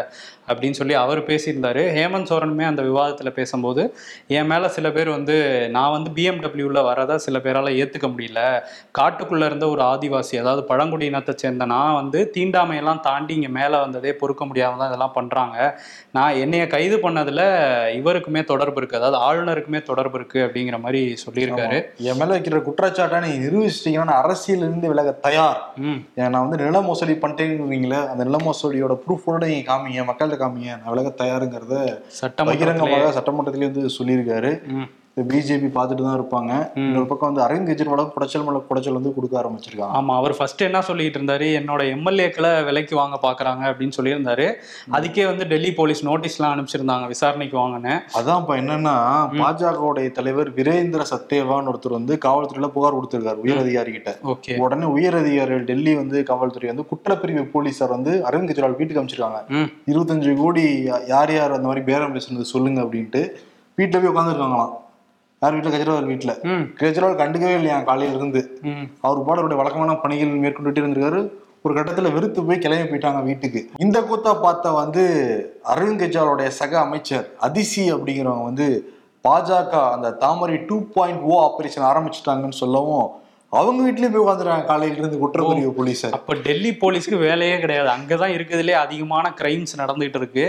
அப்படின்னு 0.52 0.80
சொல்லி 0.80 0.96
அவர் 0.96 1.22
பேசியிருந்தாரு. 1.24 1.84
ஹேமந்த் 1.96 2.32
சோரனுமே 2.32 2.66
அந்த 2.66 2.82
விவாதத்தில் 2.82 3.34
பேசும்போது 3.34 3.84
என் 4.36 4.48
மேலே 4.48 4.68
சில 4.70 4.88
பேர் 4.92 5.10
வந்து 5.10 5.36
நான் 5.72 5.92
வந்து 5.92 6.10
பிஎம்டபிள்யூவில் 6.12 6.82
வரதை 6.90 7.16
சில 7.26 7.40
பேரால் 7.40 7.78
ஏற்றுக்க 7.78 8.08
முடியல. 8.08 8.40
காட்டுக்குள்ளே 9.00 9.46
இருந்த 9.46 9.68
ஒரு 9.70 9.82
ஆதிவாசி 9.84 10.36
அதாவது 10.38 10.64
பழங்குடியினத்தை 10.72 11.36
சேர்ந்த 11.36 11.66
நான் 11.66 11.94
வந்து 11.94 12.20
தீண்டாமையெல்லாம் 12.36 13.02
தாண்டி 13.02 13.34
இங்கே 13.34 13.52
மேலே 13.52 13.78
வந்ததே 13.78 14.14
பொறுக்க 14.14 14.46
முடியாமல் 14.46 14.80
தான் 14.80 14.90
இதெல்லாம் 14.90 15.16
பண்ணுறாங்க 15.16 15.58
நான் 16.12 16.38
என்னைய 16.38 16.64
கைது 16.68 16.98
பண்ணதில் 16.98 17.44
இவருக்குமே 18.00 18.44
தொடர்பு 18.44 18.80
இருக்குது 18.82 19.00
அதாவது 19.00 19.20
ஆளுநருக்குமே 19.26 19.82
தொடர்பு 19.84 20.18
இருக்குது 20.20 20.46
அப்படிங்கிற 20.46 20.80
மாதிரி 20.80 21.02
சொல்லியிருக்காரு. 21.24 21.78
என் 22.10 22.20
மேல 22.20 22.30
வைக்கிற 22.34 22.62
குற்றச்சாட்டை 22.64 23.20
நீங்க 23.20 23.40
நிரூபிச்சிட்டீங்கன்னா 23.46 24.08
நான் 24.12 24.24
அரசியல் 24.24 24.66
இருந்து 24.66 24.88
விலக 24.88 25.12
தயார். 25.26 25.60
ம். 25.86 26.00
நான் 26.26 26.44
வந்து 26.44 26.60
நில 26.62 26.82
மோசடி 26.82 27.14
பண்ணிட்டேங்கிறீங்களே 27.22 28.00
அந்த 28.12 28.24
நில 28.24 28.38
மோசடியோட 28.46 28.96
ப்ரூஃபோட 29.04 29.40
நீங்க 29.46 29.66
காமிங்க. 29.70 30.04
மக்கள்கிட்ட 30.10 30.41
காமிங்க. 30.42 30.72
நான் 30.80 30.94
விலக 30.94 31.12
தயாருங்கிறத 31.24 31.76
சட்டமன்றத்திலே 32.22 32.50
பகிரங்கமாக 32.52 33.14
சட்டமன்றத்திலே 33.20 33.70
வந்து 33.72 33.84
சொல்லியிருக்காரு. 34.00 34.52
பிஜேபி 35.28 35.70
பார்த்துட்டு 35.72 36.04
தான் 36.04 36.18
இருப்பாங்க. 36.18 36.52
இன்னொரு 36.82 37.08
பக்கம் 37.08 37.30
வந்து 37.30 37.44
அரவிந்த் 37.44 37.70
கெஜ்ரிவாலுக்கு 37.70 38.14
குடைச்சல் 38.14 38.44
மேல 38.44 38.62
குடைச்சல் 38.68 38.98
வந்து 38.98 39.14
கொடுக்க 39.14 39.36
ஆரம்பிச்சிருக்காங்க. 39.40 39.96
ஆமா 39.98 40.14
அவர் 40.16 40.36
ஃபர்ஸ்ட் 40.38 40.62
என்ன 40.62 40.82
சொல்லிட்டு 40.82 41.20
இருந்தாரு? 41.20 41.48
என்னோட 41.60 41.82
எம்எல்ஏக்களை 41.94 42.52
விலைக்கு 42.64 42.96
வாங்க 42.98 43.18
பாக்குறாங்க 43.24 43.64
அப்படின்னு 43.72 43.98
சொல்லியிருந்தாரு. 43.98 44.48
அதுக்கே 44.94 45.26
வந்து 45.28 45.46
டெல்லி 45.48 45.72
போலீஸ் 45.74 46.02
நோட்டீஸ்லாம் 46.08 46.54
அனுப்பிச்சிருந்தாங்க 46.54 47.08
விசாரணைக்கு 47.08 47.58
வாங்கன்னு. 47.58 47.96
அதான் 48.20 48.42
இப்ப 48.42 48.56
என்னன்னா 48.62 48.96
பாஜகவுடைய 49.42 49.90
தலைவர் 50.14 50.52
வீரேந்திர 50.56 51.06
சத்தேவான்னு 51.12 51.72
ஒருத்தர் 51.72 51.98
வந்து 51.98 52.16
காவல்துறையில 52.24 52.70
புகார் 52.74 52.98
கொடுத்திருக்காரு 52.98 53.44
உயர் 53.44 53.62
அதிகாரி 53.62 53.92
கிட்ட 53.92 54.14
ஓகே. 54.32 54.56
உடனே 54.64 54.88
உயர் 54.94 55.20
அதிகாரிகள் 55.20 55.68
டெல்லி 55.68 55.94
வந்து 55.96 56.18
காவல்துறை 56.30 56.68
வந்து 56.70 56.88
குற்றப்பிரிவு 56.92 57.20
போலீசார் 57.54 57.70
வந்து 57.92 58.14
அரவிந்த் 58.28 58.52
கெஜ்ரிவால் 58.52 58.78
வீட்டுக்கு 58.78 59.02
அமைச்சிருக்காங்க 59.02 59.40
ம். 59.56 59.70
இருபத்தஞ்சு 59.92 60.34
கோடி 60.38 60.66
யார் 61.10 61.34
யார் 61.34 61.56
அந்த 61.56 61.68
மாதிரி 61.68 61.84
பேரம் 61.86 62.16
பேசுனது 62.16 62.46
சொல்லுங்க 62.52 62.80
அப்படின்ட்டு 62.84 63.22
வீட்டுல 63.78 64.00
போய் 64.00 64.12
உட்காந்துருக்காங்களாம் 64.12 64.72
யார் 65.44 65.56
வீட்டுல 65.56 65.70
கெஜ்ரிவால் 65.74 66.10
வீட்டுல? 66.10 66.32
கெஜ்ரிவால் 66.80 67.20
கண்டுக்கவே 67.20 67.54
இல்லையா? 67.60 67.78
காலையில 67.82 68.18
இருந்து. 68.18 68.42
அவர் 69.02 69.22
பாட 69.28 69.40
அவருடைய 69.40 69.58
வழக்கமான 69.62 69.94
பணிகள் 70.02 70.42
மேற்கொண்டுட்டு 70.44 70.82
இருந்திருக்காரு. 70.82 71.22
ஒரு 71.64 71.74
கட்டத்துல 71.78 72.12
வெறுத்து 72.16 72.44
போய் 72.44 72.60
கிளம்பி 72.66 72.90
போயிட்டாங்க 72.90 73.22
வீட்டுக்கு. 73.24 73.62
இந்த 73.78 73.98
கூத்தா 74.02 74.34
பார்த்த 74.42 74.72
வந்து 74.72 75.04
அரவிந்த் 75.74 76.02
கெஜ்ரிவாலுடைய 76.02 76.52
சக 76.60 76.80
அமைச்சர் 76.80 77.26
அதிசி 77.48 77.88
அப்படிங்கிறவங்க 77.96 78.44
வந்து 78.44 78.68
பாஜக 79.24 79.74
அந்த 79.96 80.12
தாமரை 80.26 80.60
டூ 80.68 80.78
பாயிண்ட் 80.98 81.26
ஓ 81.32 81.40
ஆபரேஷன் 81.48 81.88
ஆரம்பிச்சிட்டாங்கன்னு 81.90 82.62
சொல்லவும் 82.64 83.10
அவங்க 83.50 83.80
வீட்லயே 83.86 84.10
போய் 84.12 84.26
உட்காந்துருக்காங்க 84.26 84.66
காலையில 84.66 85.00
இருந்து 85.00 85.18
குற்றப்பிரிவு 85.24 85.72
போலீஸை. 85.80 86.10
அப்ப 86.18 86.34
டெல்லி 86.34 86.70
போலீஸ்க்கு 86.82 87.18
வேலையே 87.20 87.56
கிடையாது. 87.60 87.90
அங்கதான் 87.96 88.36
இருக்குதுலே 88.36 88.76
அதிகமான 88.86 89.34
கிரைம்ஸ் 89.42 89.74
நடந்துகிட்டு 89.78 90.22
இருக்கு. 90.22 90.46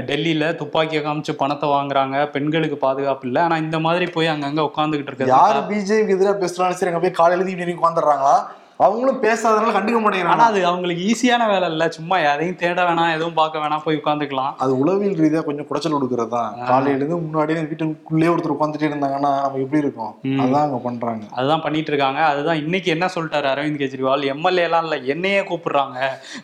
டெல்லியில 0.00 0.54
துப்பாக்கியை 0.54 1.04
காமிச்சு 1.04 1.32
பணத்தை 1.32 1.68
வாங்குறாங்க. 1.68 2.30
பெண்களுக்கு 2.30 2.76
பாதுகாப்பு 2.76 3.26
இல்லை. 3.26 3.42
ஆனா 3.42 3.56
இந்த 3.56 3.78
மாதிரி 3.78 4.06
போய் 4.06 4.26
அங்கங்க 4.26 4.70
உட்காந்துக்கிட்டு 4.70 5.12
இருக்கு 5.12 5.26
யார் 5.26 5.66
பிஜேபி 5.70 6.14
எதிராக 6.16 6.46
பேசுறாலும் 6.46 6.78
சரி 6.80 6.92
அங்க 6.92 7.00
போய் 7.00 7.18
காலையில 7.20 7.50
ஈவினிங் 7.52 7.80
உட்காந்துடுறாங்களா 7.82 8.36
அவங்களும் 8.84 9.20
பேசாதனால 9.24 9.72
கண்டுக்க 9.76 9.98
ஆனா 9.98 10.04
மாட்டேங்கிறாங்க 10.04 10.46
அது 10.50 10.60
அவங்களுக்கு 10.66 11.02
ஈஸியான 11.10 11.46
வேலை 11.52 11.66
இல்ல. 11.72 11.84
சும்மா 11.96 12.16
எதையும் 12.30 12.58
தேட 12.62 12.78
வேணாம் 12.88 13.12
எதுவும் 13.16 13.36
பார்க்க 13.40 13.62
வேணாம் 13.62 13.82
போய் 13.84 13.98
உட்காந்துக்கலாம். 14.00 14.52
அது 14.64 14.72
உளவியல் 14.78 15.18
ரீதியா 15.24 15.40
கொஞ்சம் 15.48 15.66
குடைச்சல் 15.68 15.96
கொடுக்கறது? 15.96 16.30
தான் 16.36 16.54
காலையில 16.70 16.98
இருந்து 16.98 17.16
முன்னாடியே 17.16 17.58
வீட்டுக்குள்ளேயே 17.70 18.32
ஒருத்தர் 18.32 18.54
உட்காந்துட்டே 18.54 18.88
இருந்தாங்கன்னா 18.90 19.32
நம்ம 19.44 19.60
எப்படி 19.64 19.78
இருக்கும்? 19.78 20.12
ம். 20.30 20.40
அதான் 20.44 20.64
அங்க 20.66 20.78
பண்றாங்க. 20.86 21.24
அதுதான் 21.32 21.60
பண்ணிட்டு 21.60 21.90
இருக்காங்க 21.92 22.20
அதுதான் 22.24 22.56
இன்னைக்கு 22.56 22.90
என்ன 22.90 23.08
சொல்லிட்டாரு 23.14 23.48
அரவிந்த் 23.52 23.80
கெஜ்ரிவால்? 23.82 24.24
எம்எல்ஏ 24.34 24.64
எல்லாம் 24.64 24.84
இல்ல 24.84 24.96
என்னையே 25.14 25.40
கூப்பிடுறாங்க. 25.42 25.98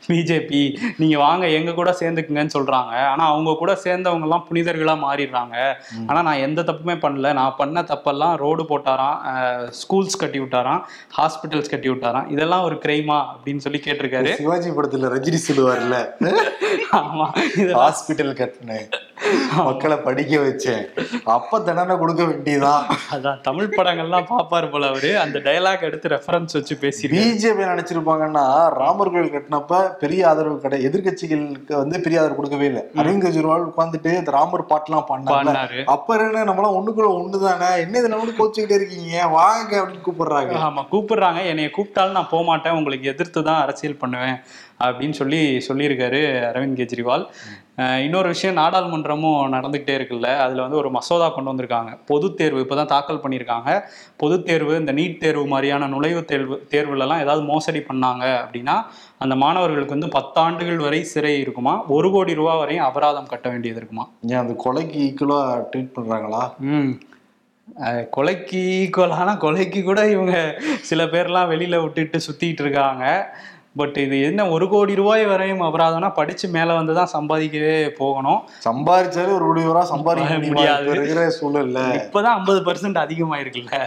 பிஜேபி 0.09 0.62
நீங்க 0.97 1.18
வாங்க 1.18 1.47
எங்க 1.59 1.73
கூட 1.73 1.97
சேர்ந்துக்குங்கன்னு 2.00 2.57
சொல்றாங்க. 2.57 2.95
ஆனா 3.12 3.26
அவங்க 3.26 3.57
கூட 3.57 3.73
சேர்ந்தவங்க 3.85 4.28
எல்லாம் 4.28 4.47
புனிதர்களா 4.50 4.97
மாறிடுறாங்க. 5.07 5.57
ஆனா 6.09 6.23
நான் 6.23 6.45
எந்த 6.47 6.62
தப்புமே 6.62 6.99
பண்ணல. 7.07 7.33
நான் 7.33 7.59
பண்ண 7.59 7.83
தப்பெல்லாம் 7.83 8.37
ரோடு 8.37 8.62
போட்டாராம் 8.62 9.18
ஸ்கூல்ஸ் 9.83 10.21
கட்டி 10.25 10.40
விட்டாராம் 10.40 10.83
ஹாஸ்பிட்டல்ஸ் 11.18 11.73
கட்டி 11.75 11.88
விட்டாராம். 11.88 12.27
இதெல்லாம் 12.30 12.64
ஒரு 12.64 12.75
கிரைமா 12.75 13.18
அப்படின்னு 13.35 13.64
சொல்லி 13.66 13.80
கேட்டிருக்காரு. 13.85 14.35
சிவாஜி 14.35 14.70
படத்துல 14.70 15.11
ரஜினி 15.14 15.38
சொல்லுவார்ல. 15.49 15.97
ஆமா 16.92 17.26
இது 17.58 17.75
ஹாஸ்பிட்டல் 17.75 18.35
கட்டினேன். 18.40 18.88
மக்களை 19.68 19.97
படிக்க 20.06 20.35
வச்சேன். 20.44 20.82
அப்ப 21.37 21.61
தண்டனை 21.68 21.94
கொடுக்க 22.02 22.23
வேண்டியதான் 22.30 22.85
அதான் 23.14 23.40
தமிழ் 23.49 23.75
படங்கள்லாம் 23.76 24.28
பாப்பாரு 24.32 24.68
போல 24.73 24.88
அவரு. 24.92 25.11
அந்த 25.25 25.38
டயலாக் 25.47 25.87
எடுத்து 25.88 26.12
ரெஃபரன்ஸ் 26.14 26.56
வச்சு 26.58 26.76
பேசியிருக்காரு. 26.82 27.25
பிஜேபி 27.28 27.64
நினைச்சிருப்பாங்கன்னா 27.73 28.44
ராமர் 28.80 29.12
கோயில் 29.14 29.35
கட்டினப்ப 29.35 29.80
பெரிய 30.02 30.28
ஆதரவு 30.30 30.56
கடை 30.64 30.80
எதிர்க்கட்சிகளுக்கு 30.90 31.75
வந்து 31.82 32.02
பெரிய 32.06 32.20
ஆதரவு 32.20 32.38
கொடுக்கவே 32.40 32.68
இல்லை. 32.73 32.85
அரவிந்த் 33.00 33.26
கெஜ்ரிவால் 33.26 33.68
உட்காந்துட்டு 33.70 34.12
இந்த 34.20 34.37
ராமர் 34.38 34.68
பாட்டுலாம் 34.73 35.08
பண்ணாங்க 35.12 35.85
அப்ப 35.97 36.16
என்ன 36.26 36.44
நம்மளாம் 36.50 36.78
ஒண்ணுக்குள்ள 36.78 37.11
ஒண்ணுதானே? 37.18 37.70
என்ன 37.85 37.99
இது 38.00 38.12
நம்மளும் 38.12 38.38
கோச்சுக்கிட்டே 38.40 38.78
இருக்கீங்க? 38.78 39.26
வாங்க 39.38 39.73
அப்படின்னு 39.80 40.06
கூப்பிடுறாங்க. 40.06 40.54
ஆமா 40.68 40.85
கூப்பிடுறாங்க. 40.94 41.42
என்னைய 41.52 41.70
கூப்பிட்டாலும் 41.76 42.16
நான் 42.18 42.32
போக 42.32 42.44
மாட்டேன் 42.50 42.78
உங்களுக்கு 42.78 43.12
எதிர்த்து 43.12 43.42
தான் 43.50 43.61
அரசியல் 43.64 44.00
பண்ணுவேன். 44.02 44.38
அப்படின்னு 44.80 45.11
சொல்லி 45.11 45.40
சொல்லியிருக்காரு 45.68 46.20
அரவிந்த் 46.50 46.80
கெஜ்ரிவால். 46.80 47.25
இன்னொரு 48.02 48.28
விஷயம் 48.28 48.56
நாடாளுமன்றமும் 48.56 49.42
நடந்துகிட்டே 49.54 49.92
இருக்குல்ல 49.99 50.26
அதுல 50.37 50.62
வந்து 50.62 50.76
ஒரு 50.76 50.90
மசோதா 50.90 51.28
கொண்டு 51.28 51.50
வந்திருக்காங்க. 51.52 51.99
பொதுத் 52.06 52.37
தேர்வு 52.37 52.61
இப்பதான் 52.61 52.85
தாக்கல் 52.85 53.20
பண்ணியிருக்காங்க. 53.23 53.80
பொதுத் 54.16 54.47
தேர்வு 54.47 54.76
இந்த 54.76 54.92
நீட் 54.92 55.18
தேர்வு 55.18 55.47
மாதிரியான 55.47 55.88
நுழைவுத் 55.88 56.25
தேர்வு 56.25 56.56
தேர்வுலலாம் 56.70 57.20
ஏதாவது 57.20 57.42
மோசடி 57.42 57.78
பண்ணாங்க 57.78 58.25
அப்படின்னா 58.44 58.76
அந்த 59.18 59.35
மாணவர்களுக்கு 59.35 59.99
வந்து 59.99 60.18
பத்தாண்டுகள் 60.18 60.76
வரை 60.76 61.02
சிறை 61.04 61.40
இருக்குமா? 61.40 61.85
ஒரு 61.87 62.11
கோடி 62.11 62.35
ரூபா 62.35 62.56
வரையும் 62.56 62.85
அபராதம் 62.85 63.26
கட்ட 63.26 63.49
வேண்டியது 63.49 63.80
இருக்குமா? 63.80 64.08
ஏன் 64.26 64.38
அந்த 64.38 64.54
கொலைக்கு 64.64 64.99
ஈக்குவலா 65.08 65.64
ட்ரீட் 65.76 65.92
பண்றாங்களா? 65.97 66.42
ம். 66.58 66.90
கொலைக்கு 68.16 68.61
ஈக்குவலான 68.82 69.30
கொலைக்கு 69.37 69.82
கூட 69.82 70.11
இவங்க 70.11 70.61
சில 70.80 71.04
பேர்லாம் 71.04 71.50
வெளியில 71.50 71.82
விட்டுட்டு 71.82 72.18
சுத்திட்டு 72.18 72.61
இருக்காங்க. 72.61 73.04
பட் 73.76 73.96
இது 74.02 74.16
என்ன 74.28 74.42
ஒரு 74.54 74.68
கோடி 74.68 74.92
ரூபாய் 75.00 75.25
வரையும் 75.26 75.60
அபராதம்னா 75.66 76.08
படிச்சு 76.14 76.46
மேல 76.54 76.75
வந்து 76.78 76.94
தான் 76.94 77.10
சம்பாதிக்கவே 77.14 77.75
போகணும். 77.98 78.40
சம்பாதிச்சாலே 78.66 79.32
ஒரு 79.37 79.44
கோடி 79.48 79.62
ரூபா 79.62 79.82
சம்பாதிக்க 79.92 80.38
முடியாது. 80.46 81.30
சூழல்ல. 81.38 81.78
இப்பதான் 81.98 82.37
ஐம்பது 82.38 82.60
பர்சன்ட் 82.68 82.98
அதிகமாயிருக்குல்ல. 83.04 83.78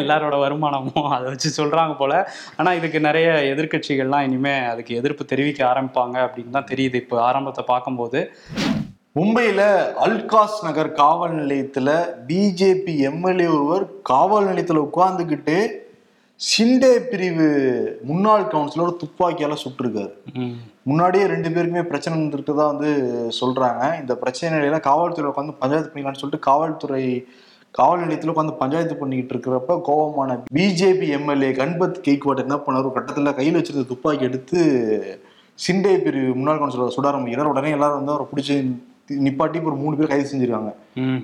எல்லாரோட 0.00 0.38
வருமானமும் 0.44 1.10
அதை 1.16 1.24
வச்சு 1.24 1.50
சொல்றாங்க 1.60 1.96
போல. 2.02 2.30
ஆனா 2.56 2.72
இதுக்கு 2.72 3.00
நிறைய 3.08 3.28
எதிர்க்கட்சிகள்லாம் 3.52 4.26
இனிமே 4.28 4.56
அதுக்கு 4.72 4.94
எதிர்ப்பு 5.02 5.24
தெரிவிக்க 5.24 5.62
ஆரம்பிப்பாங்க 5.72 6.16
அப்படின்னு 6.26 6.56
தான் 6.58 6.70
தெரியுது 6.72 6.94
இப்போ 6.94 7.22
ஆரம்பத்தை 7.22 7.64
பார்க்கும்போது. 7.72 8.22
மும்பையில 9.18 9.62
அல்காஸ் 10.04 10.56
நகர் 10.66 10.92
காவல் 10.92 11.34
நிலையத்துல 11.40 11.90
பிஜேபி 12.28 12.94
எம்எல்ஏ 13.10 13.46
ஒருவர் 13.46 13.84
காவல் 14.12 14.48
நிலையத்துல 14.50 14.82
உட்கார்ந்துகிட்டு 14.88 15.56
ஷிண்டே 16.40 16.90
பிரிவு 17.10 17.46
முன்னாள் 18.08 18.44
கவுன்சிலர் 18.52 18.98
துப்பாக்கியால 19.02 19.54
சுட்டிருக்காரு. 19.62 20.12
முன்னாடியே 20.88 21.24
ரெண்டு 21.32 21.48
பேருக்குமே 21.54 21.82
பிரச்சனை 21.90 22.14
இருந்துருக்கதா 22.18 22.64
வந்து 22.72 22.90
சொல்றாங்க. 23.40 23.82
இந்த 24.00 24.12
பிரச்சனையில 24.22 24.78
காவல்துறை 24.88 25.28
உட்காந்து 25.30 25.54
பஞ்சாயத்து 25.60 25.90
பண்ணிக்கலாம்னு 25.90 26.22
சொல்லிட்டு 26.22 26.46
காவல்துறை 26.48 27.04
காவல் 27.78 28.02
நிலையத்தில் 28.02 28.32
உட்காந்து 28.32 28.60
பஞ்சாயத்து 28.62 28.96
பண்ணிக்கிட்டு 28.96 29.34
இருக்கிறப்ப 29.34 29.76
கோபமான 29.88 30.36
பிஜேபி 30.56 31.06
எம்எல்ஏ 31.18 31.50
கண்பத் 31.60 32.02
கெய்க்வாட் 32.06 32.42
என்ன 32.44 32.56
பண்ணாரு? 32.64 32.88
ஒரு 32.88 32.96
கட்டத்தில் 32.96 33.36
கையில் 33.38 33.58
வச்சிருந்த 33.58 33.86
துப்பாக்கி 33.92 34.28
எடுத்து 34.30 34.58
சிண்டே 35.58 35.94
பிரிவு 36.04 36.34
முன்னாள் 36.40 36.60
கவுன்சிலர் 36.60 36.96
சுட 36.96 37.08
ஆரம்பிக்கிறார் 37.12 37.52
உடனே 37.52 37.72
எல்லாரும் 37.76 38.00
வந்து 38.00 38.14
அவரை 38.14 38.26
பிடிச்சி 38.32 38.56
நிப்பாட்டி 39.08 39.62
ஒரு 39.70 39.76
மூணு 39.76 39.96
பேர் 39.96 40.12
கைது 40.12 40.28
செஞ்சிருக்காங்க. 40.32 40.70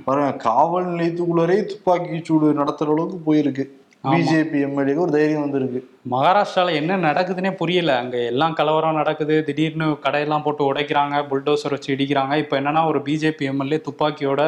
பாருங்க 0.04 0.32
காவல் 0.46 0.86
நிலையத்துக்குள்ளரே 0.86 1.58
துப்பாக்கி 1.64 2.20
சூடு 2.22 2.48
நடத்துற 2.62 2.94
அளவுக்கு 2.94 3.18
போயிருக்கு. 3.28 3.66
பிஜேபி 4.04 4.58
எம்எல்ஏக்கு 4.66 5.04
ஒரு 5.06 5.10
தைரியம் 5.10 5.40
வந்திருக்கு. 5.40 5.80
மகாராஷ்டிரால 6.10 6.74
என்ன 6.74 6.96
நடக்குதுன்னே 6.96 7.50
புரியல. 7.52 7.98
அங்க 7.98 8.16
எல்லாம் 8.18 8.54
கலவரம் 8.60 8.98
நடக்குது. 9.00 9.44
திடீர்னு 9.44 9.86
கடையெல்லாம் 10.04 10.42
போட்டு 10.42 10.72
உடைக்கிறாங்க 10.72 11.16
புல்டோசர் 11.30 11.74
வச்சு 11.76 11.94
இடிக்கிறாங்க. 11.94 12.36
இப்போ 12.36 12.60
என்னன்னா 12.60 12.86
ஒரு 12.86 12.98
பிஜேபி 12.98 13.46
எம்எல்ஏ 13.52 13.80
துப்பாக்கியோட 13.88 14.42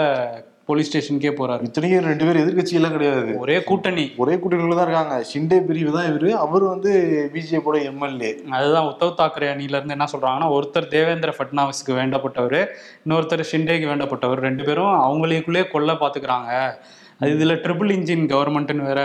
போலீஸ் 0.68 0.88
ஸ்டேஷனுக்கே 0.88 1.32
போறாரு. 1.38 1.62
இத்தனையும் 1.68 2.06
ரெண்டு 2.10 2.24
பேர் 2.26 2.40
எதிர்க்கட்சி 2.42 2.74
எல்லாம் 2.78 2.94
கிடையாது. 2.96 3.32
ஒரே 3.44 3.56
கூட்டணி. 3.68 4.04
ஒரே 4.22 4.34
கூட்டணியில 4.42 4.76
தான் 4.78 4.86
இருக்காங்க. 4.88 5.16
ஷிண்டே 5.30 5.58
பிரிவு 5.68 5.92
தான் 5.96 6.08
இவரு. 6.10 6.28
அவர் 6.44 6.64
வந்து 6.72 6.90
பிஜேபியோட 7.34 7.78
எம்எல்ஏ 7.90 8.30
அதுதான் 8.58 8.88
உத்தவ் 8.92 9.18
தாக்கரே 9.20 9.48
அணில 9.54 9.78
இருந்து 9.78 9.96
என்ன 9.96 10.08
சொல்றாங்கன்னா 10.14 10.50
ஒருத்தர் 10.56 10.92
தேவேந்திர 10.96 11.32
ஃபட்னாவிஸ்க்கு 11.38 11.98
வேண்டப்பட்டவர் 12.00 12.58
இன்னொருத்தர் 13.04 13.50
ஷிண்டேக்கு 13.52 13.90
வேண்டப்பட்டவர் 13.92 14.46
ரெண்டு 14.48 14.64
பேரும் 14.68 14.94
அவங்களுக்குள்ளே 15.06 15.64
கொல்ல 15.74 15.92
பாத்துக்கிறாங்க. 16.04 16.52
அது 17.22 17.30
இதுல 17.30 17.52
ட்ரிபிள் 17.52 17.90
இன்ஜின் 17.90 18.26
கவர்மெண்ட்னு 18.26 18.84
வேற 18.84 19.00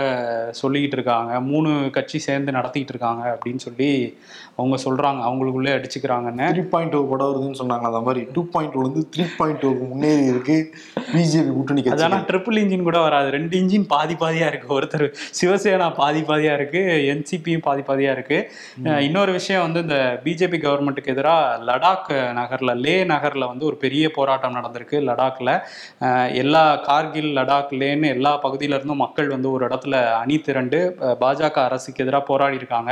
சொல்லிக்கிட்டு 0.62 0.92
இருக்காங்க. 0.92 1.40
மூணு 1.40 1.88
கட்சி 1.92 2.18
சேர்ந்து 2.18 2.52
நடத்திட்டு 2.52 2.88
இருக்காங்க 2.88 3.38
அப்படின்னு 3.38 3.56
சொல்லி 3.56 4.18
அவங்க 4.56 4.76
சொல்றாங்க. 4.76 5.16
அவங்களுக்குள்ளே 5.16 5.76
அடிச்சுக்கிறாங்கன்னு. 5.76 6.48
த்ரீ 6.48 6.62
பாயிண்ட் 6.62 6.90
டூ 6.90 7.08
படம் 7.08 7.26
வருதுன்னு 7.26 7.56
சொன்னாங்க. 7.56 7.80
அந்த 7.80 8.00
மாதிரி 8.00 8.26
டூ 8.32 8.48
பாயிண்ட் 8.48 8.72
டூ 8.72 8.82
வந்து 8.82 9.08
த்ரீ 9.16 9.26
பாயிண்ட் 9.36 9.62
டூக்கு 9.62 9.88
முன்னேறி 9.88 10.24
இருக்கு. 10.24 10.74
பிஜேபி 11.12 11.52
கூட்டணி 11.52 11.82
அது 11.88 12.04
ஆனா 12.04 12.16
கட்சி 12.16 12.36
ட்ரிபிள் 12.36 12.54
இன்ஜின் 12.54 12.82
கூட 12.82 12.98
வராது. 13.00 13.30
ரெண்டு 13.30 13.58
இன்ஜின் 13.58 13.84
பாதி 13.88 14.14
பாதியா 14.14 14.46
இருக்கு. 14.46 14.80
ஒருத்தர் 14.80 15.14
சிவசேனா 15.42 15.94
பாதி 15.94 16.20
பாதியா 16.20 16.54
இருக்கு. 16.54 16.78
என்சிபியும் 17.14 17.58
பாதி 17.58 17.80
பாதியா 17.80 18.12
இருக்கு. 18.12 18.52
அஹ் 18.84 18.98
இன்னொரு 18.98 19.32
விஷயம் 19.32 19.62
வந்து 19.62 19.80
இந்த 19.80 20.20
பிஜேபி 20.24 20.56
கவர்மெண்ட்டுக்கு 20.58 21.06
எதிராக 21.06 21.72
லடாக் 21.72 22.12
நகர்ல 22.12 22.76
லே 22.76 23.04
நகர்ல 23.04 23.46
வந்து 23.46 23.66
ஒரு 23.66 23.76
பெரிய 23.76 24.10
போராட்டம் 24.10 24.54
நடந்திருக்கு. 24.54 24.90
லடாக்ல 24.90 25.60
அஹ் 26.00 26.34
எல்லா 26.34 26.76
கார்கில் 26.76 27.36
லடாக் 27.36 27.66
லேன்னு 27.70 28.06
எல்லா 28.16 28.32
பகுதியில 28.44 28.76
இருந்தும் 28.76 29.02
மக்கள் 29.04 29.28
வந்து 29.34 29.48
ஒரு 29.54 29.62
இடத்துல 29.68 29.94
அணி 30.22 30.36
திரண்டு 30.46 30.78
பாஜக 31.22 31.56
அரசுக்கு 31.68 32.02
எதிராக 32.04 32.22
போராடி 32.30 32.56
இருக்காங்க. 32.60 32.90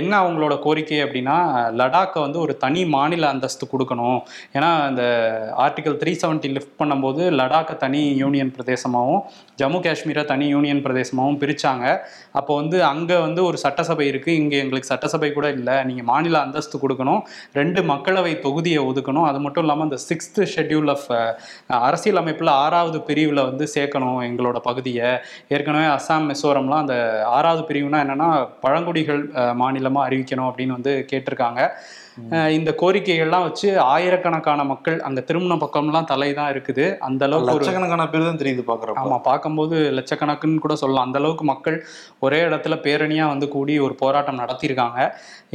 என்ன 0.00 0.12
அவங்களோட 0.22 0.54
கோரிக்கை 0.66 0.98
அப்படின்னா 1.04 1.36
லடாக்கை 1.80 2.20
வந்து 2.26 2.38
ஒரு 2.44 2.54
தனி 2.64 2.82
மாநில 2.96 3.28
அந்தஸ்து 3.34 3.66
கொடுக்கணும். 3.72 4.20
ஏன்னா 4.56 4.70
இந்த 4.90 5.04
ஆர்டிகல் 5.64 5.98
த்ரீ 6.02 6.14
செவன்ட்டி 6.22 6.50
லிஃப்ட் 6.56 6.76
பண்ணும்போது 6.82 7.22
லடாக்கை 7.40 7.76
தனி 7.84 8.02
யூனியன் 8.22 8.54
பிரதேசமாகவும் 8.56 9.22
ஜம்மு 9.60 9.80
காஷ்மீரை 9.86 10.24
தனி 10.32 10.46
யூனியன் 10.54 10.84
பிரதேசமாகவும் 10.86 11.40
பிரித்தாங்க 11.42 11.84
அப்போ 12.38 12.52
வந்து 12.60 12.78
அங்கே 12.92 13.16
வந்து 13.26 13.40
ஒரு 13.48 13.58
சட்டசபை 13.64 14.06
இருக்குது 14.12 14.38
இங்கே 14.42 14.56
எங்களுக்கு 14.64 14.90
சட்டசபை 14.92 15.30
கூட 15.36 15.46
இல்லை. 15.58 15.76
நீங்கள் 15.88 16.08
மாநில 16.12 16.36
அந்தஸ்து 16.46 16.76
கொடுக்கணும். 16.82 17.20
ரெண்டு 17.58 17.80
மக்களவை 17.92 18.32
தொகுதியை 18.46 18.80
ஒதுக்கணும். 18.90 19.26
அது 19.30 19.38
மட்டும் 19.44 19.64
இல்லாமல் 19.64 19.88
இந்த 19.88 19.98
சிக்ஸ்த் 20.08 20.40
ஷெட்யூல் 20.54 20.90
ஆஃப் 20.94 21.06
அரசியல் 21.88 22.20
அமைப்பில் 22.22 22.52
ஆறாவது 22.62 22.98
பிரிவில் 23.08 23.42
வந்து 23.48 23.64
சேர்க்கணும் 23.74 24.18
எங்களோட 24.28 24.45
பகுதியை 24.52 25.08
ஏற்கனவே 25.48 25.86
அஸ்ஸாம் 25.86 26.28
மிசோரம்லாம் 26.30 26.84
அந்த 26.84 27.24
ஆறாவது 27.26 27.62
பிரிவுனா 27.68 28.00
என்னன்னா 28.04 28.28
பழங்குடிகள் 28.60 29.22
மாநிலமாக 29.54 30.08
அறிவிக்கணும் 30.08 30.48
அப்படின்னு 30.50 30.76
வந்து 30.78 31.06
கேட்டிருக்காங்க. 31.12 31.70
இந்த 32.56 32.70
கோரிக்கைகள்லாம் 32.80 33.44
வச்சு 33.46 33.68
ஆயிரக்கணக்கான 33.94 34.60
மக்கள் 34.70 34.96
அங்க 35.06 35.20
திருமண 35.28 35.54
பக்கம்லாம் 35.62 36.08
தலை 36.10 36.28
தான் 36.38 36.50
இருக்குது. 36.52 36.84
அந்த 37.08 37.22
அளவுக்கு 37.26 37.54
லட்சக்கணக்கான 37.56 38.04
பேர் 38.12 38.26
தான் 38.28 38.40
தெரியுது 38.42 38.62
பாக்குறப்ப. 38.70 39.02
ஆமா 39.02 39.18
பார்க்கும்போது 39.28 39.76
லட்சக்கணக்குன்னு 39.98 40.62
கூட 40.64 40.76
சொல்லலாம். 40.82 41.06
அந்த 41.08 41.18
அளவுக்கு 41.22 41.46
மக்கள் 41.52 41.76
ஒரே 42.26 42.40
இடத்துல 42.48 42.76
பேரணியா 42.86 43.26
வந்து 43.32 43.48
கூடி 43.54 43.74
ஒரு 43.86 43.96
போராட்டம் 44.02 44.40
நடத்தியிருக்காங்க. 44.42 45.00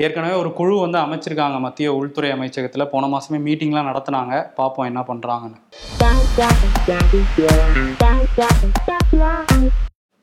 ஏற்கனவே 0.06 0.36
ஒரு 0.42 0.52
குழு 0.60 0.76
வந்து 0.86 1.00
அமைச்சிருக்காங்க 1.06 1.60
மத்திய 1.68 1.94
உள்துறை 2.00 2.32
அமைச்சகத்துல. 2.38 2.86
போன 2.94 3.10
மாசமே 3.16 3.40
மீட்டிங்லாம் 3.48 3.90
நடத்துனாங்க. 3.92 4.36
பார்ப்போம் 4.60 4.90
என்ன 4.92 5.04
பண்றாங்கன்னு. 5.12 5.60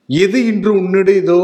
எது 0.08 0.38
இன்று 0.52 0.70
உன்னுடையதோ 0.80 1.40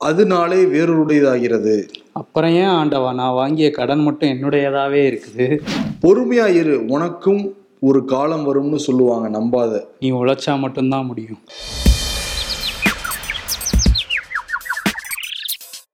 அது 0.00 0.22
நாளே 0.26 0.60
வேறொருடையதாகிறது. 0.74 1.74
அப்புறம் 2.12 2.50
ஏன் 2.50 2.72
ஆண்டவா? 2.80 3.14
நான் 3.14 3.32
வாங்கிய 3.32 3.70
கடன் 3.70 4.00
மட்டும் 4.00 4.30
என்னுடையதாவே 4.30 5.02
இருக்குது. 5.10 5.46
பொறுமையா 6.02 6.46
இரு. 6.54 6.84
உனக்கும் 6.86 7.42
ஒரு 7.80 8.04
காலம் 8.04 8.44
வரும்னு 8.48 8.76
சொல்லுவாங்க. 8.76 9.38
நம்பாத. 9.38 9.80
நீ 10.00 10.12
உழைச்சா 10.12 10.58
மட்டும்தான் 10.58 11.06
முடியும். 11.06 11.40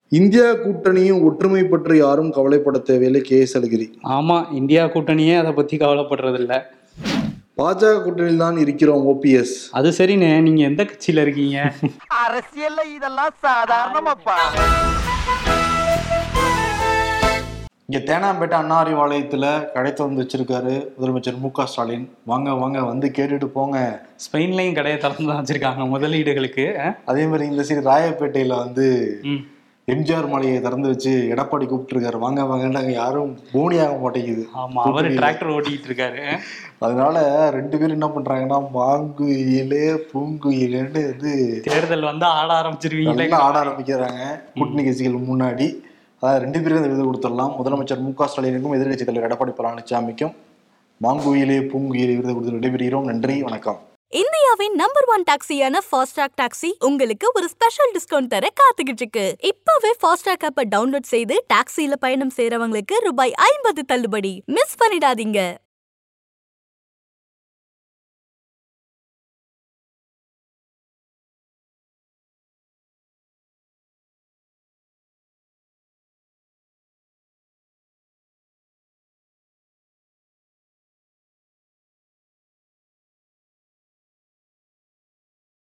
இந்தியா 0.08 0.50
கூட்டணியும் 0.64 1.22
ஒற்றுமை 1.22 1.64
பற்றி 1.64 1.98
யாரும் 1.98 2.30
கவலைப்பட 2.30 2.78
தேவையில்லை. 2.78 3.20
கே. 3.20 3.38
எஸ். 3.40 3.56
அழகிரி. 3.58 3.86
ஆமா 4.08 4.52
இந்தியா 4.52 4.84
கூட்டணியே 4.84 5.38
அதை 5.38 5.52
பத்தி 5.52 5.76
கவலைப்படுறது 5.76 6.34
இல்ல 6.34 6.54
பாஜக 7.58 7.98
கூட்டணியில் 8.04 8.36
தான் 8.36 8.56
இருக்கிறோம் 8.58 9.06
ஓபிஎஸ் 9.06 9.56
அது 9.70 9.90
சரிண்ணே. 9.90 10.40
நீங்க 10.40 10.62
எந்த 10.62 10.84
கட்சியில 10.84 11.20
இருக்கீங்க? 11.20 11.58
அரசியல்ல 12.24 12.80
இதெல்லாம் 12.96 13.34
சாதாரணமாப்பா. 13.42 14.38
இங்க 17.88 17.98
தேனாம்பேட்டை 18.08 18.56
அண்ணா 18.58 18.76
அறிவாலயத்துல 18.82 19.46
கடை 19.72 19.90
திறந்து 19.92 20.22
வச்சிருக்காரு 20.22 20.74
முதலமைச்சர் 20.94 21.40
மு 21.42 21.48
க 21.56 21.66
ஸ்டாலின். 21.70 22.06
வாங்க 22.30 22.54
வாங்க 22.60 22.78
வந்து 22.90 23.06
கேட்டுட்டு 23.16 23.48
போங்க. 23.56 23.78
ஸ்பெயின்லயும் 24.24 24.76
கடையை 24.78 24.98
திறந்து 25.02 25.26
தான் 25.30 25.40
வச்சிருக்காங்க 25.40 25.84
முதலீடுகளுக்கு? 25.94 26.64
அதே 27.10 27.24
மாதிரி 27.26 27.50
இந்த 27.50 27.64
சைடு 27.68 27.84
ராயப்பேட்டையில 27.90 28.56
வந்து. 28.64 28.86
எம்ஜிஆர் 29.88 30.30
மாளிகையை 30.32 30.60
திறந்து 30.62 30.90
வச்சு 30.92 31.12
எடப்பாடி 31.32 31.64
கூப்பிட்டுருக்காரு. 31.70 32.18
வாங்க 32.24 32.42
வாங்கன்னு 32.50 32.98
யாரும் 33.02 33.32
போனி 33.52 33.78
ஆக 33.86 33.96
மாட்டேங்குது. 34.04 34.44
ஆமா 34.62 34.82
அவரு 34.90 35.08
டிராக்டர் 35.20 35.54
ஓட்டிட்டு 35.56 35.88
இருக்காரு 35.90 36.22
அதனால 36.86 37.16
ரெண்டு 37.58 37.76
பேரும் 37.78 37.98
என்ன 38.00 38.08
பண்றாங்கன்னா 38.14 38.60
மாங்குயிலே 38.78 39.86
பூங்குயிலேன்னு 40.12 41.02
வந்து 41.12 41.32
தேர்தல் 41.70 42.10
வந்து 42.12 42.26
ஆட 42.38 42.50
ஆரம்பிச்சிருவீங்களே. 42.60 43.20
நல்லா 43.24 43.46
ஆட 43.48 43.56
ஆரம்பிக்கிறாங்க. 43.64 44.22
கூட்டணி 44.58 44.84
கட்சிகள் 44.86 45.28
முன்னாடி. 45.32 45.68
அதாவது 46.24 46.44
ரெண்டு 46.44 46.58
பேரும் 46.60 46.78
இந்த 46.80 46.90
விருது 46.90 47.06
கொடுத்துடலாம். 47.06 47.54
முதலமைச்சர் 47.56 48.04
மு 48.04 48.10
க 48.18 48.28
ஸ்டாலினுக்கும் 48.28 48.74
எதிர்கட்சித் 48.76 49.08
தலைவர் 49.08 49.26
எடப்பாடி 49.30 49.52
பழனிசாமிக்கும் 49.56 50.30
மாங்குயிலே 51.04 51.58
பூங்குயிலே 51.72 52.14
விருது 52.18 52.34
கொடுத்து 52.34 52.54
விடைபெறுகிறோம். 52.58 53.08
நன்றி 53.10 53.34
வணக்கம். 53.42 53.80
இந்தியாவின் 54.12 54.74
நம்பர் 54.80 55.08
ஒன் 55.14 55.24
டாக்ஸியான 55.30 55.76
ஃபாஸ்ட்ராக் 55.86 56.34
டாக்ஸி 56.40 56.70
உங்களுக்கு 56.88 57.26
ஒரு 57.38 57.46
ஸ்பெஷல் 57.48 57.92
டிஸ்கவுண்ட் 57.96 58.32
தர 58.34 58.48
காத்துக்கிட்டு 58.60 59.04
இருக்கு 59.04 59.24
இப்பவே 59.50 59.92
ஃபாஸ்ட்ராக் 60.02 60.46
ஆப்பை 60.48 60.64
டவுன்லோட் 60.74 61.12
செய்து 61.14 61.36
டாக்ஸியில 61.54 61.98
பயணம் 62.04 62.32
செய்யறவங்களுக்கு 62.36 62.98
ரூபாய் 63.08 63.34
ஐம்பது 63.50 63.84
தள்ளுபடி. 63.84 64.42
மிஸ் 64.56 64.78
பண்ணிடாதீங்க. 64.82 65.40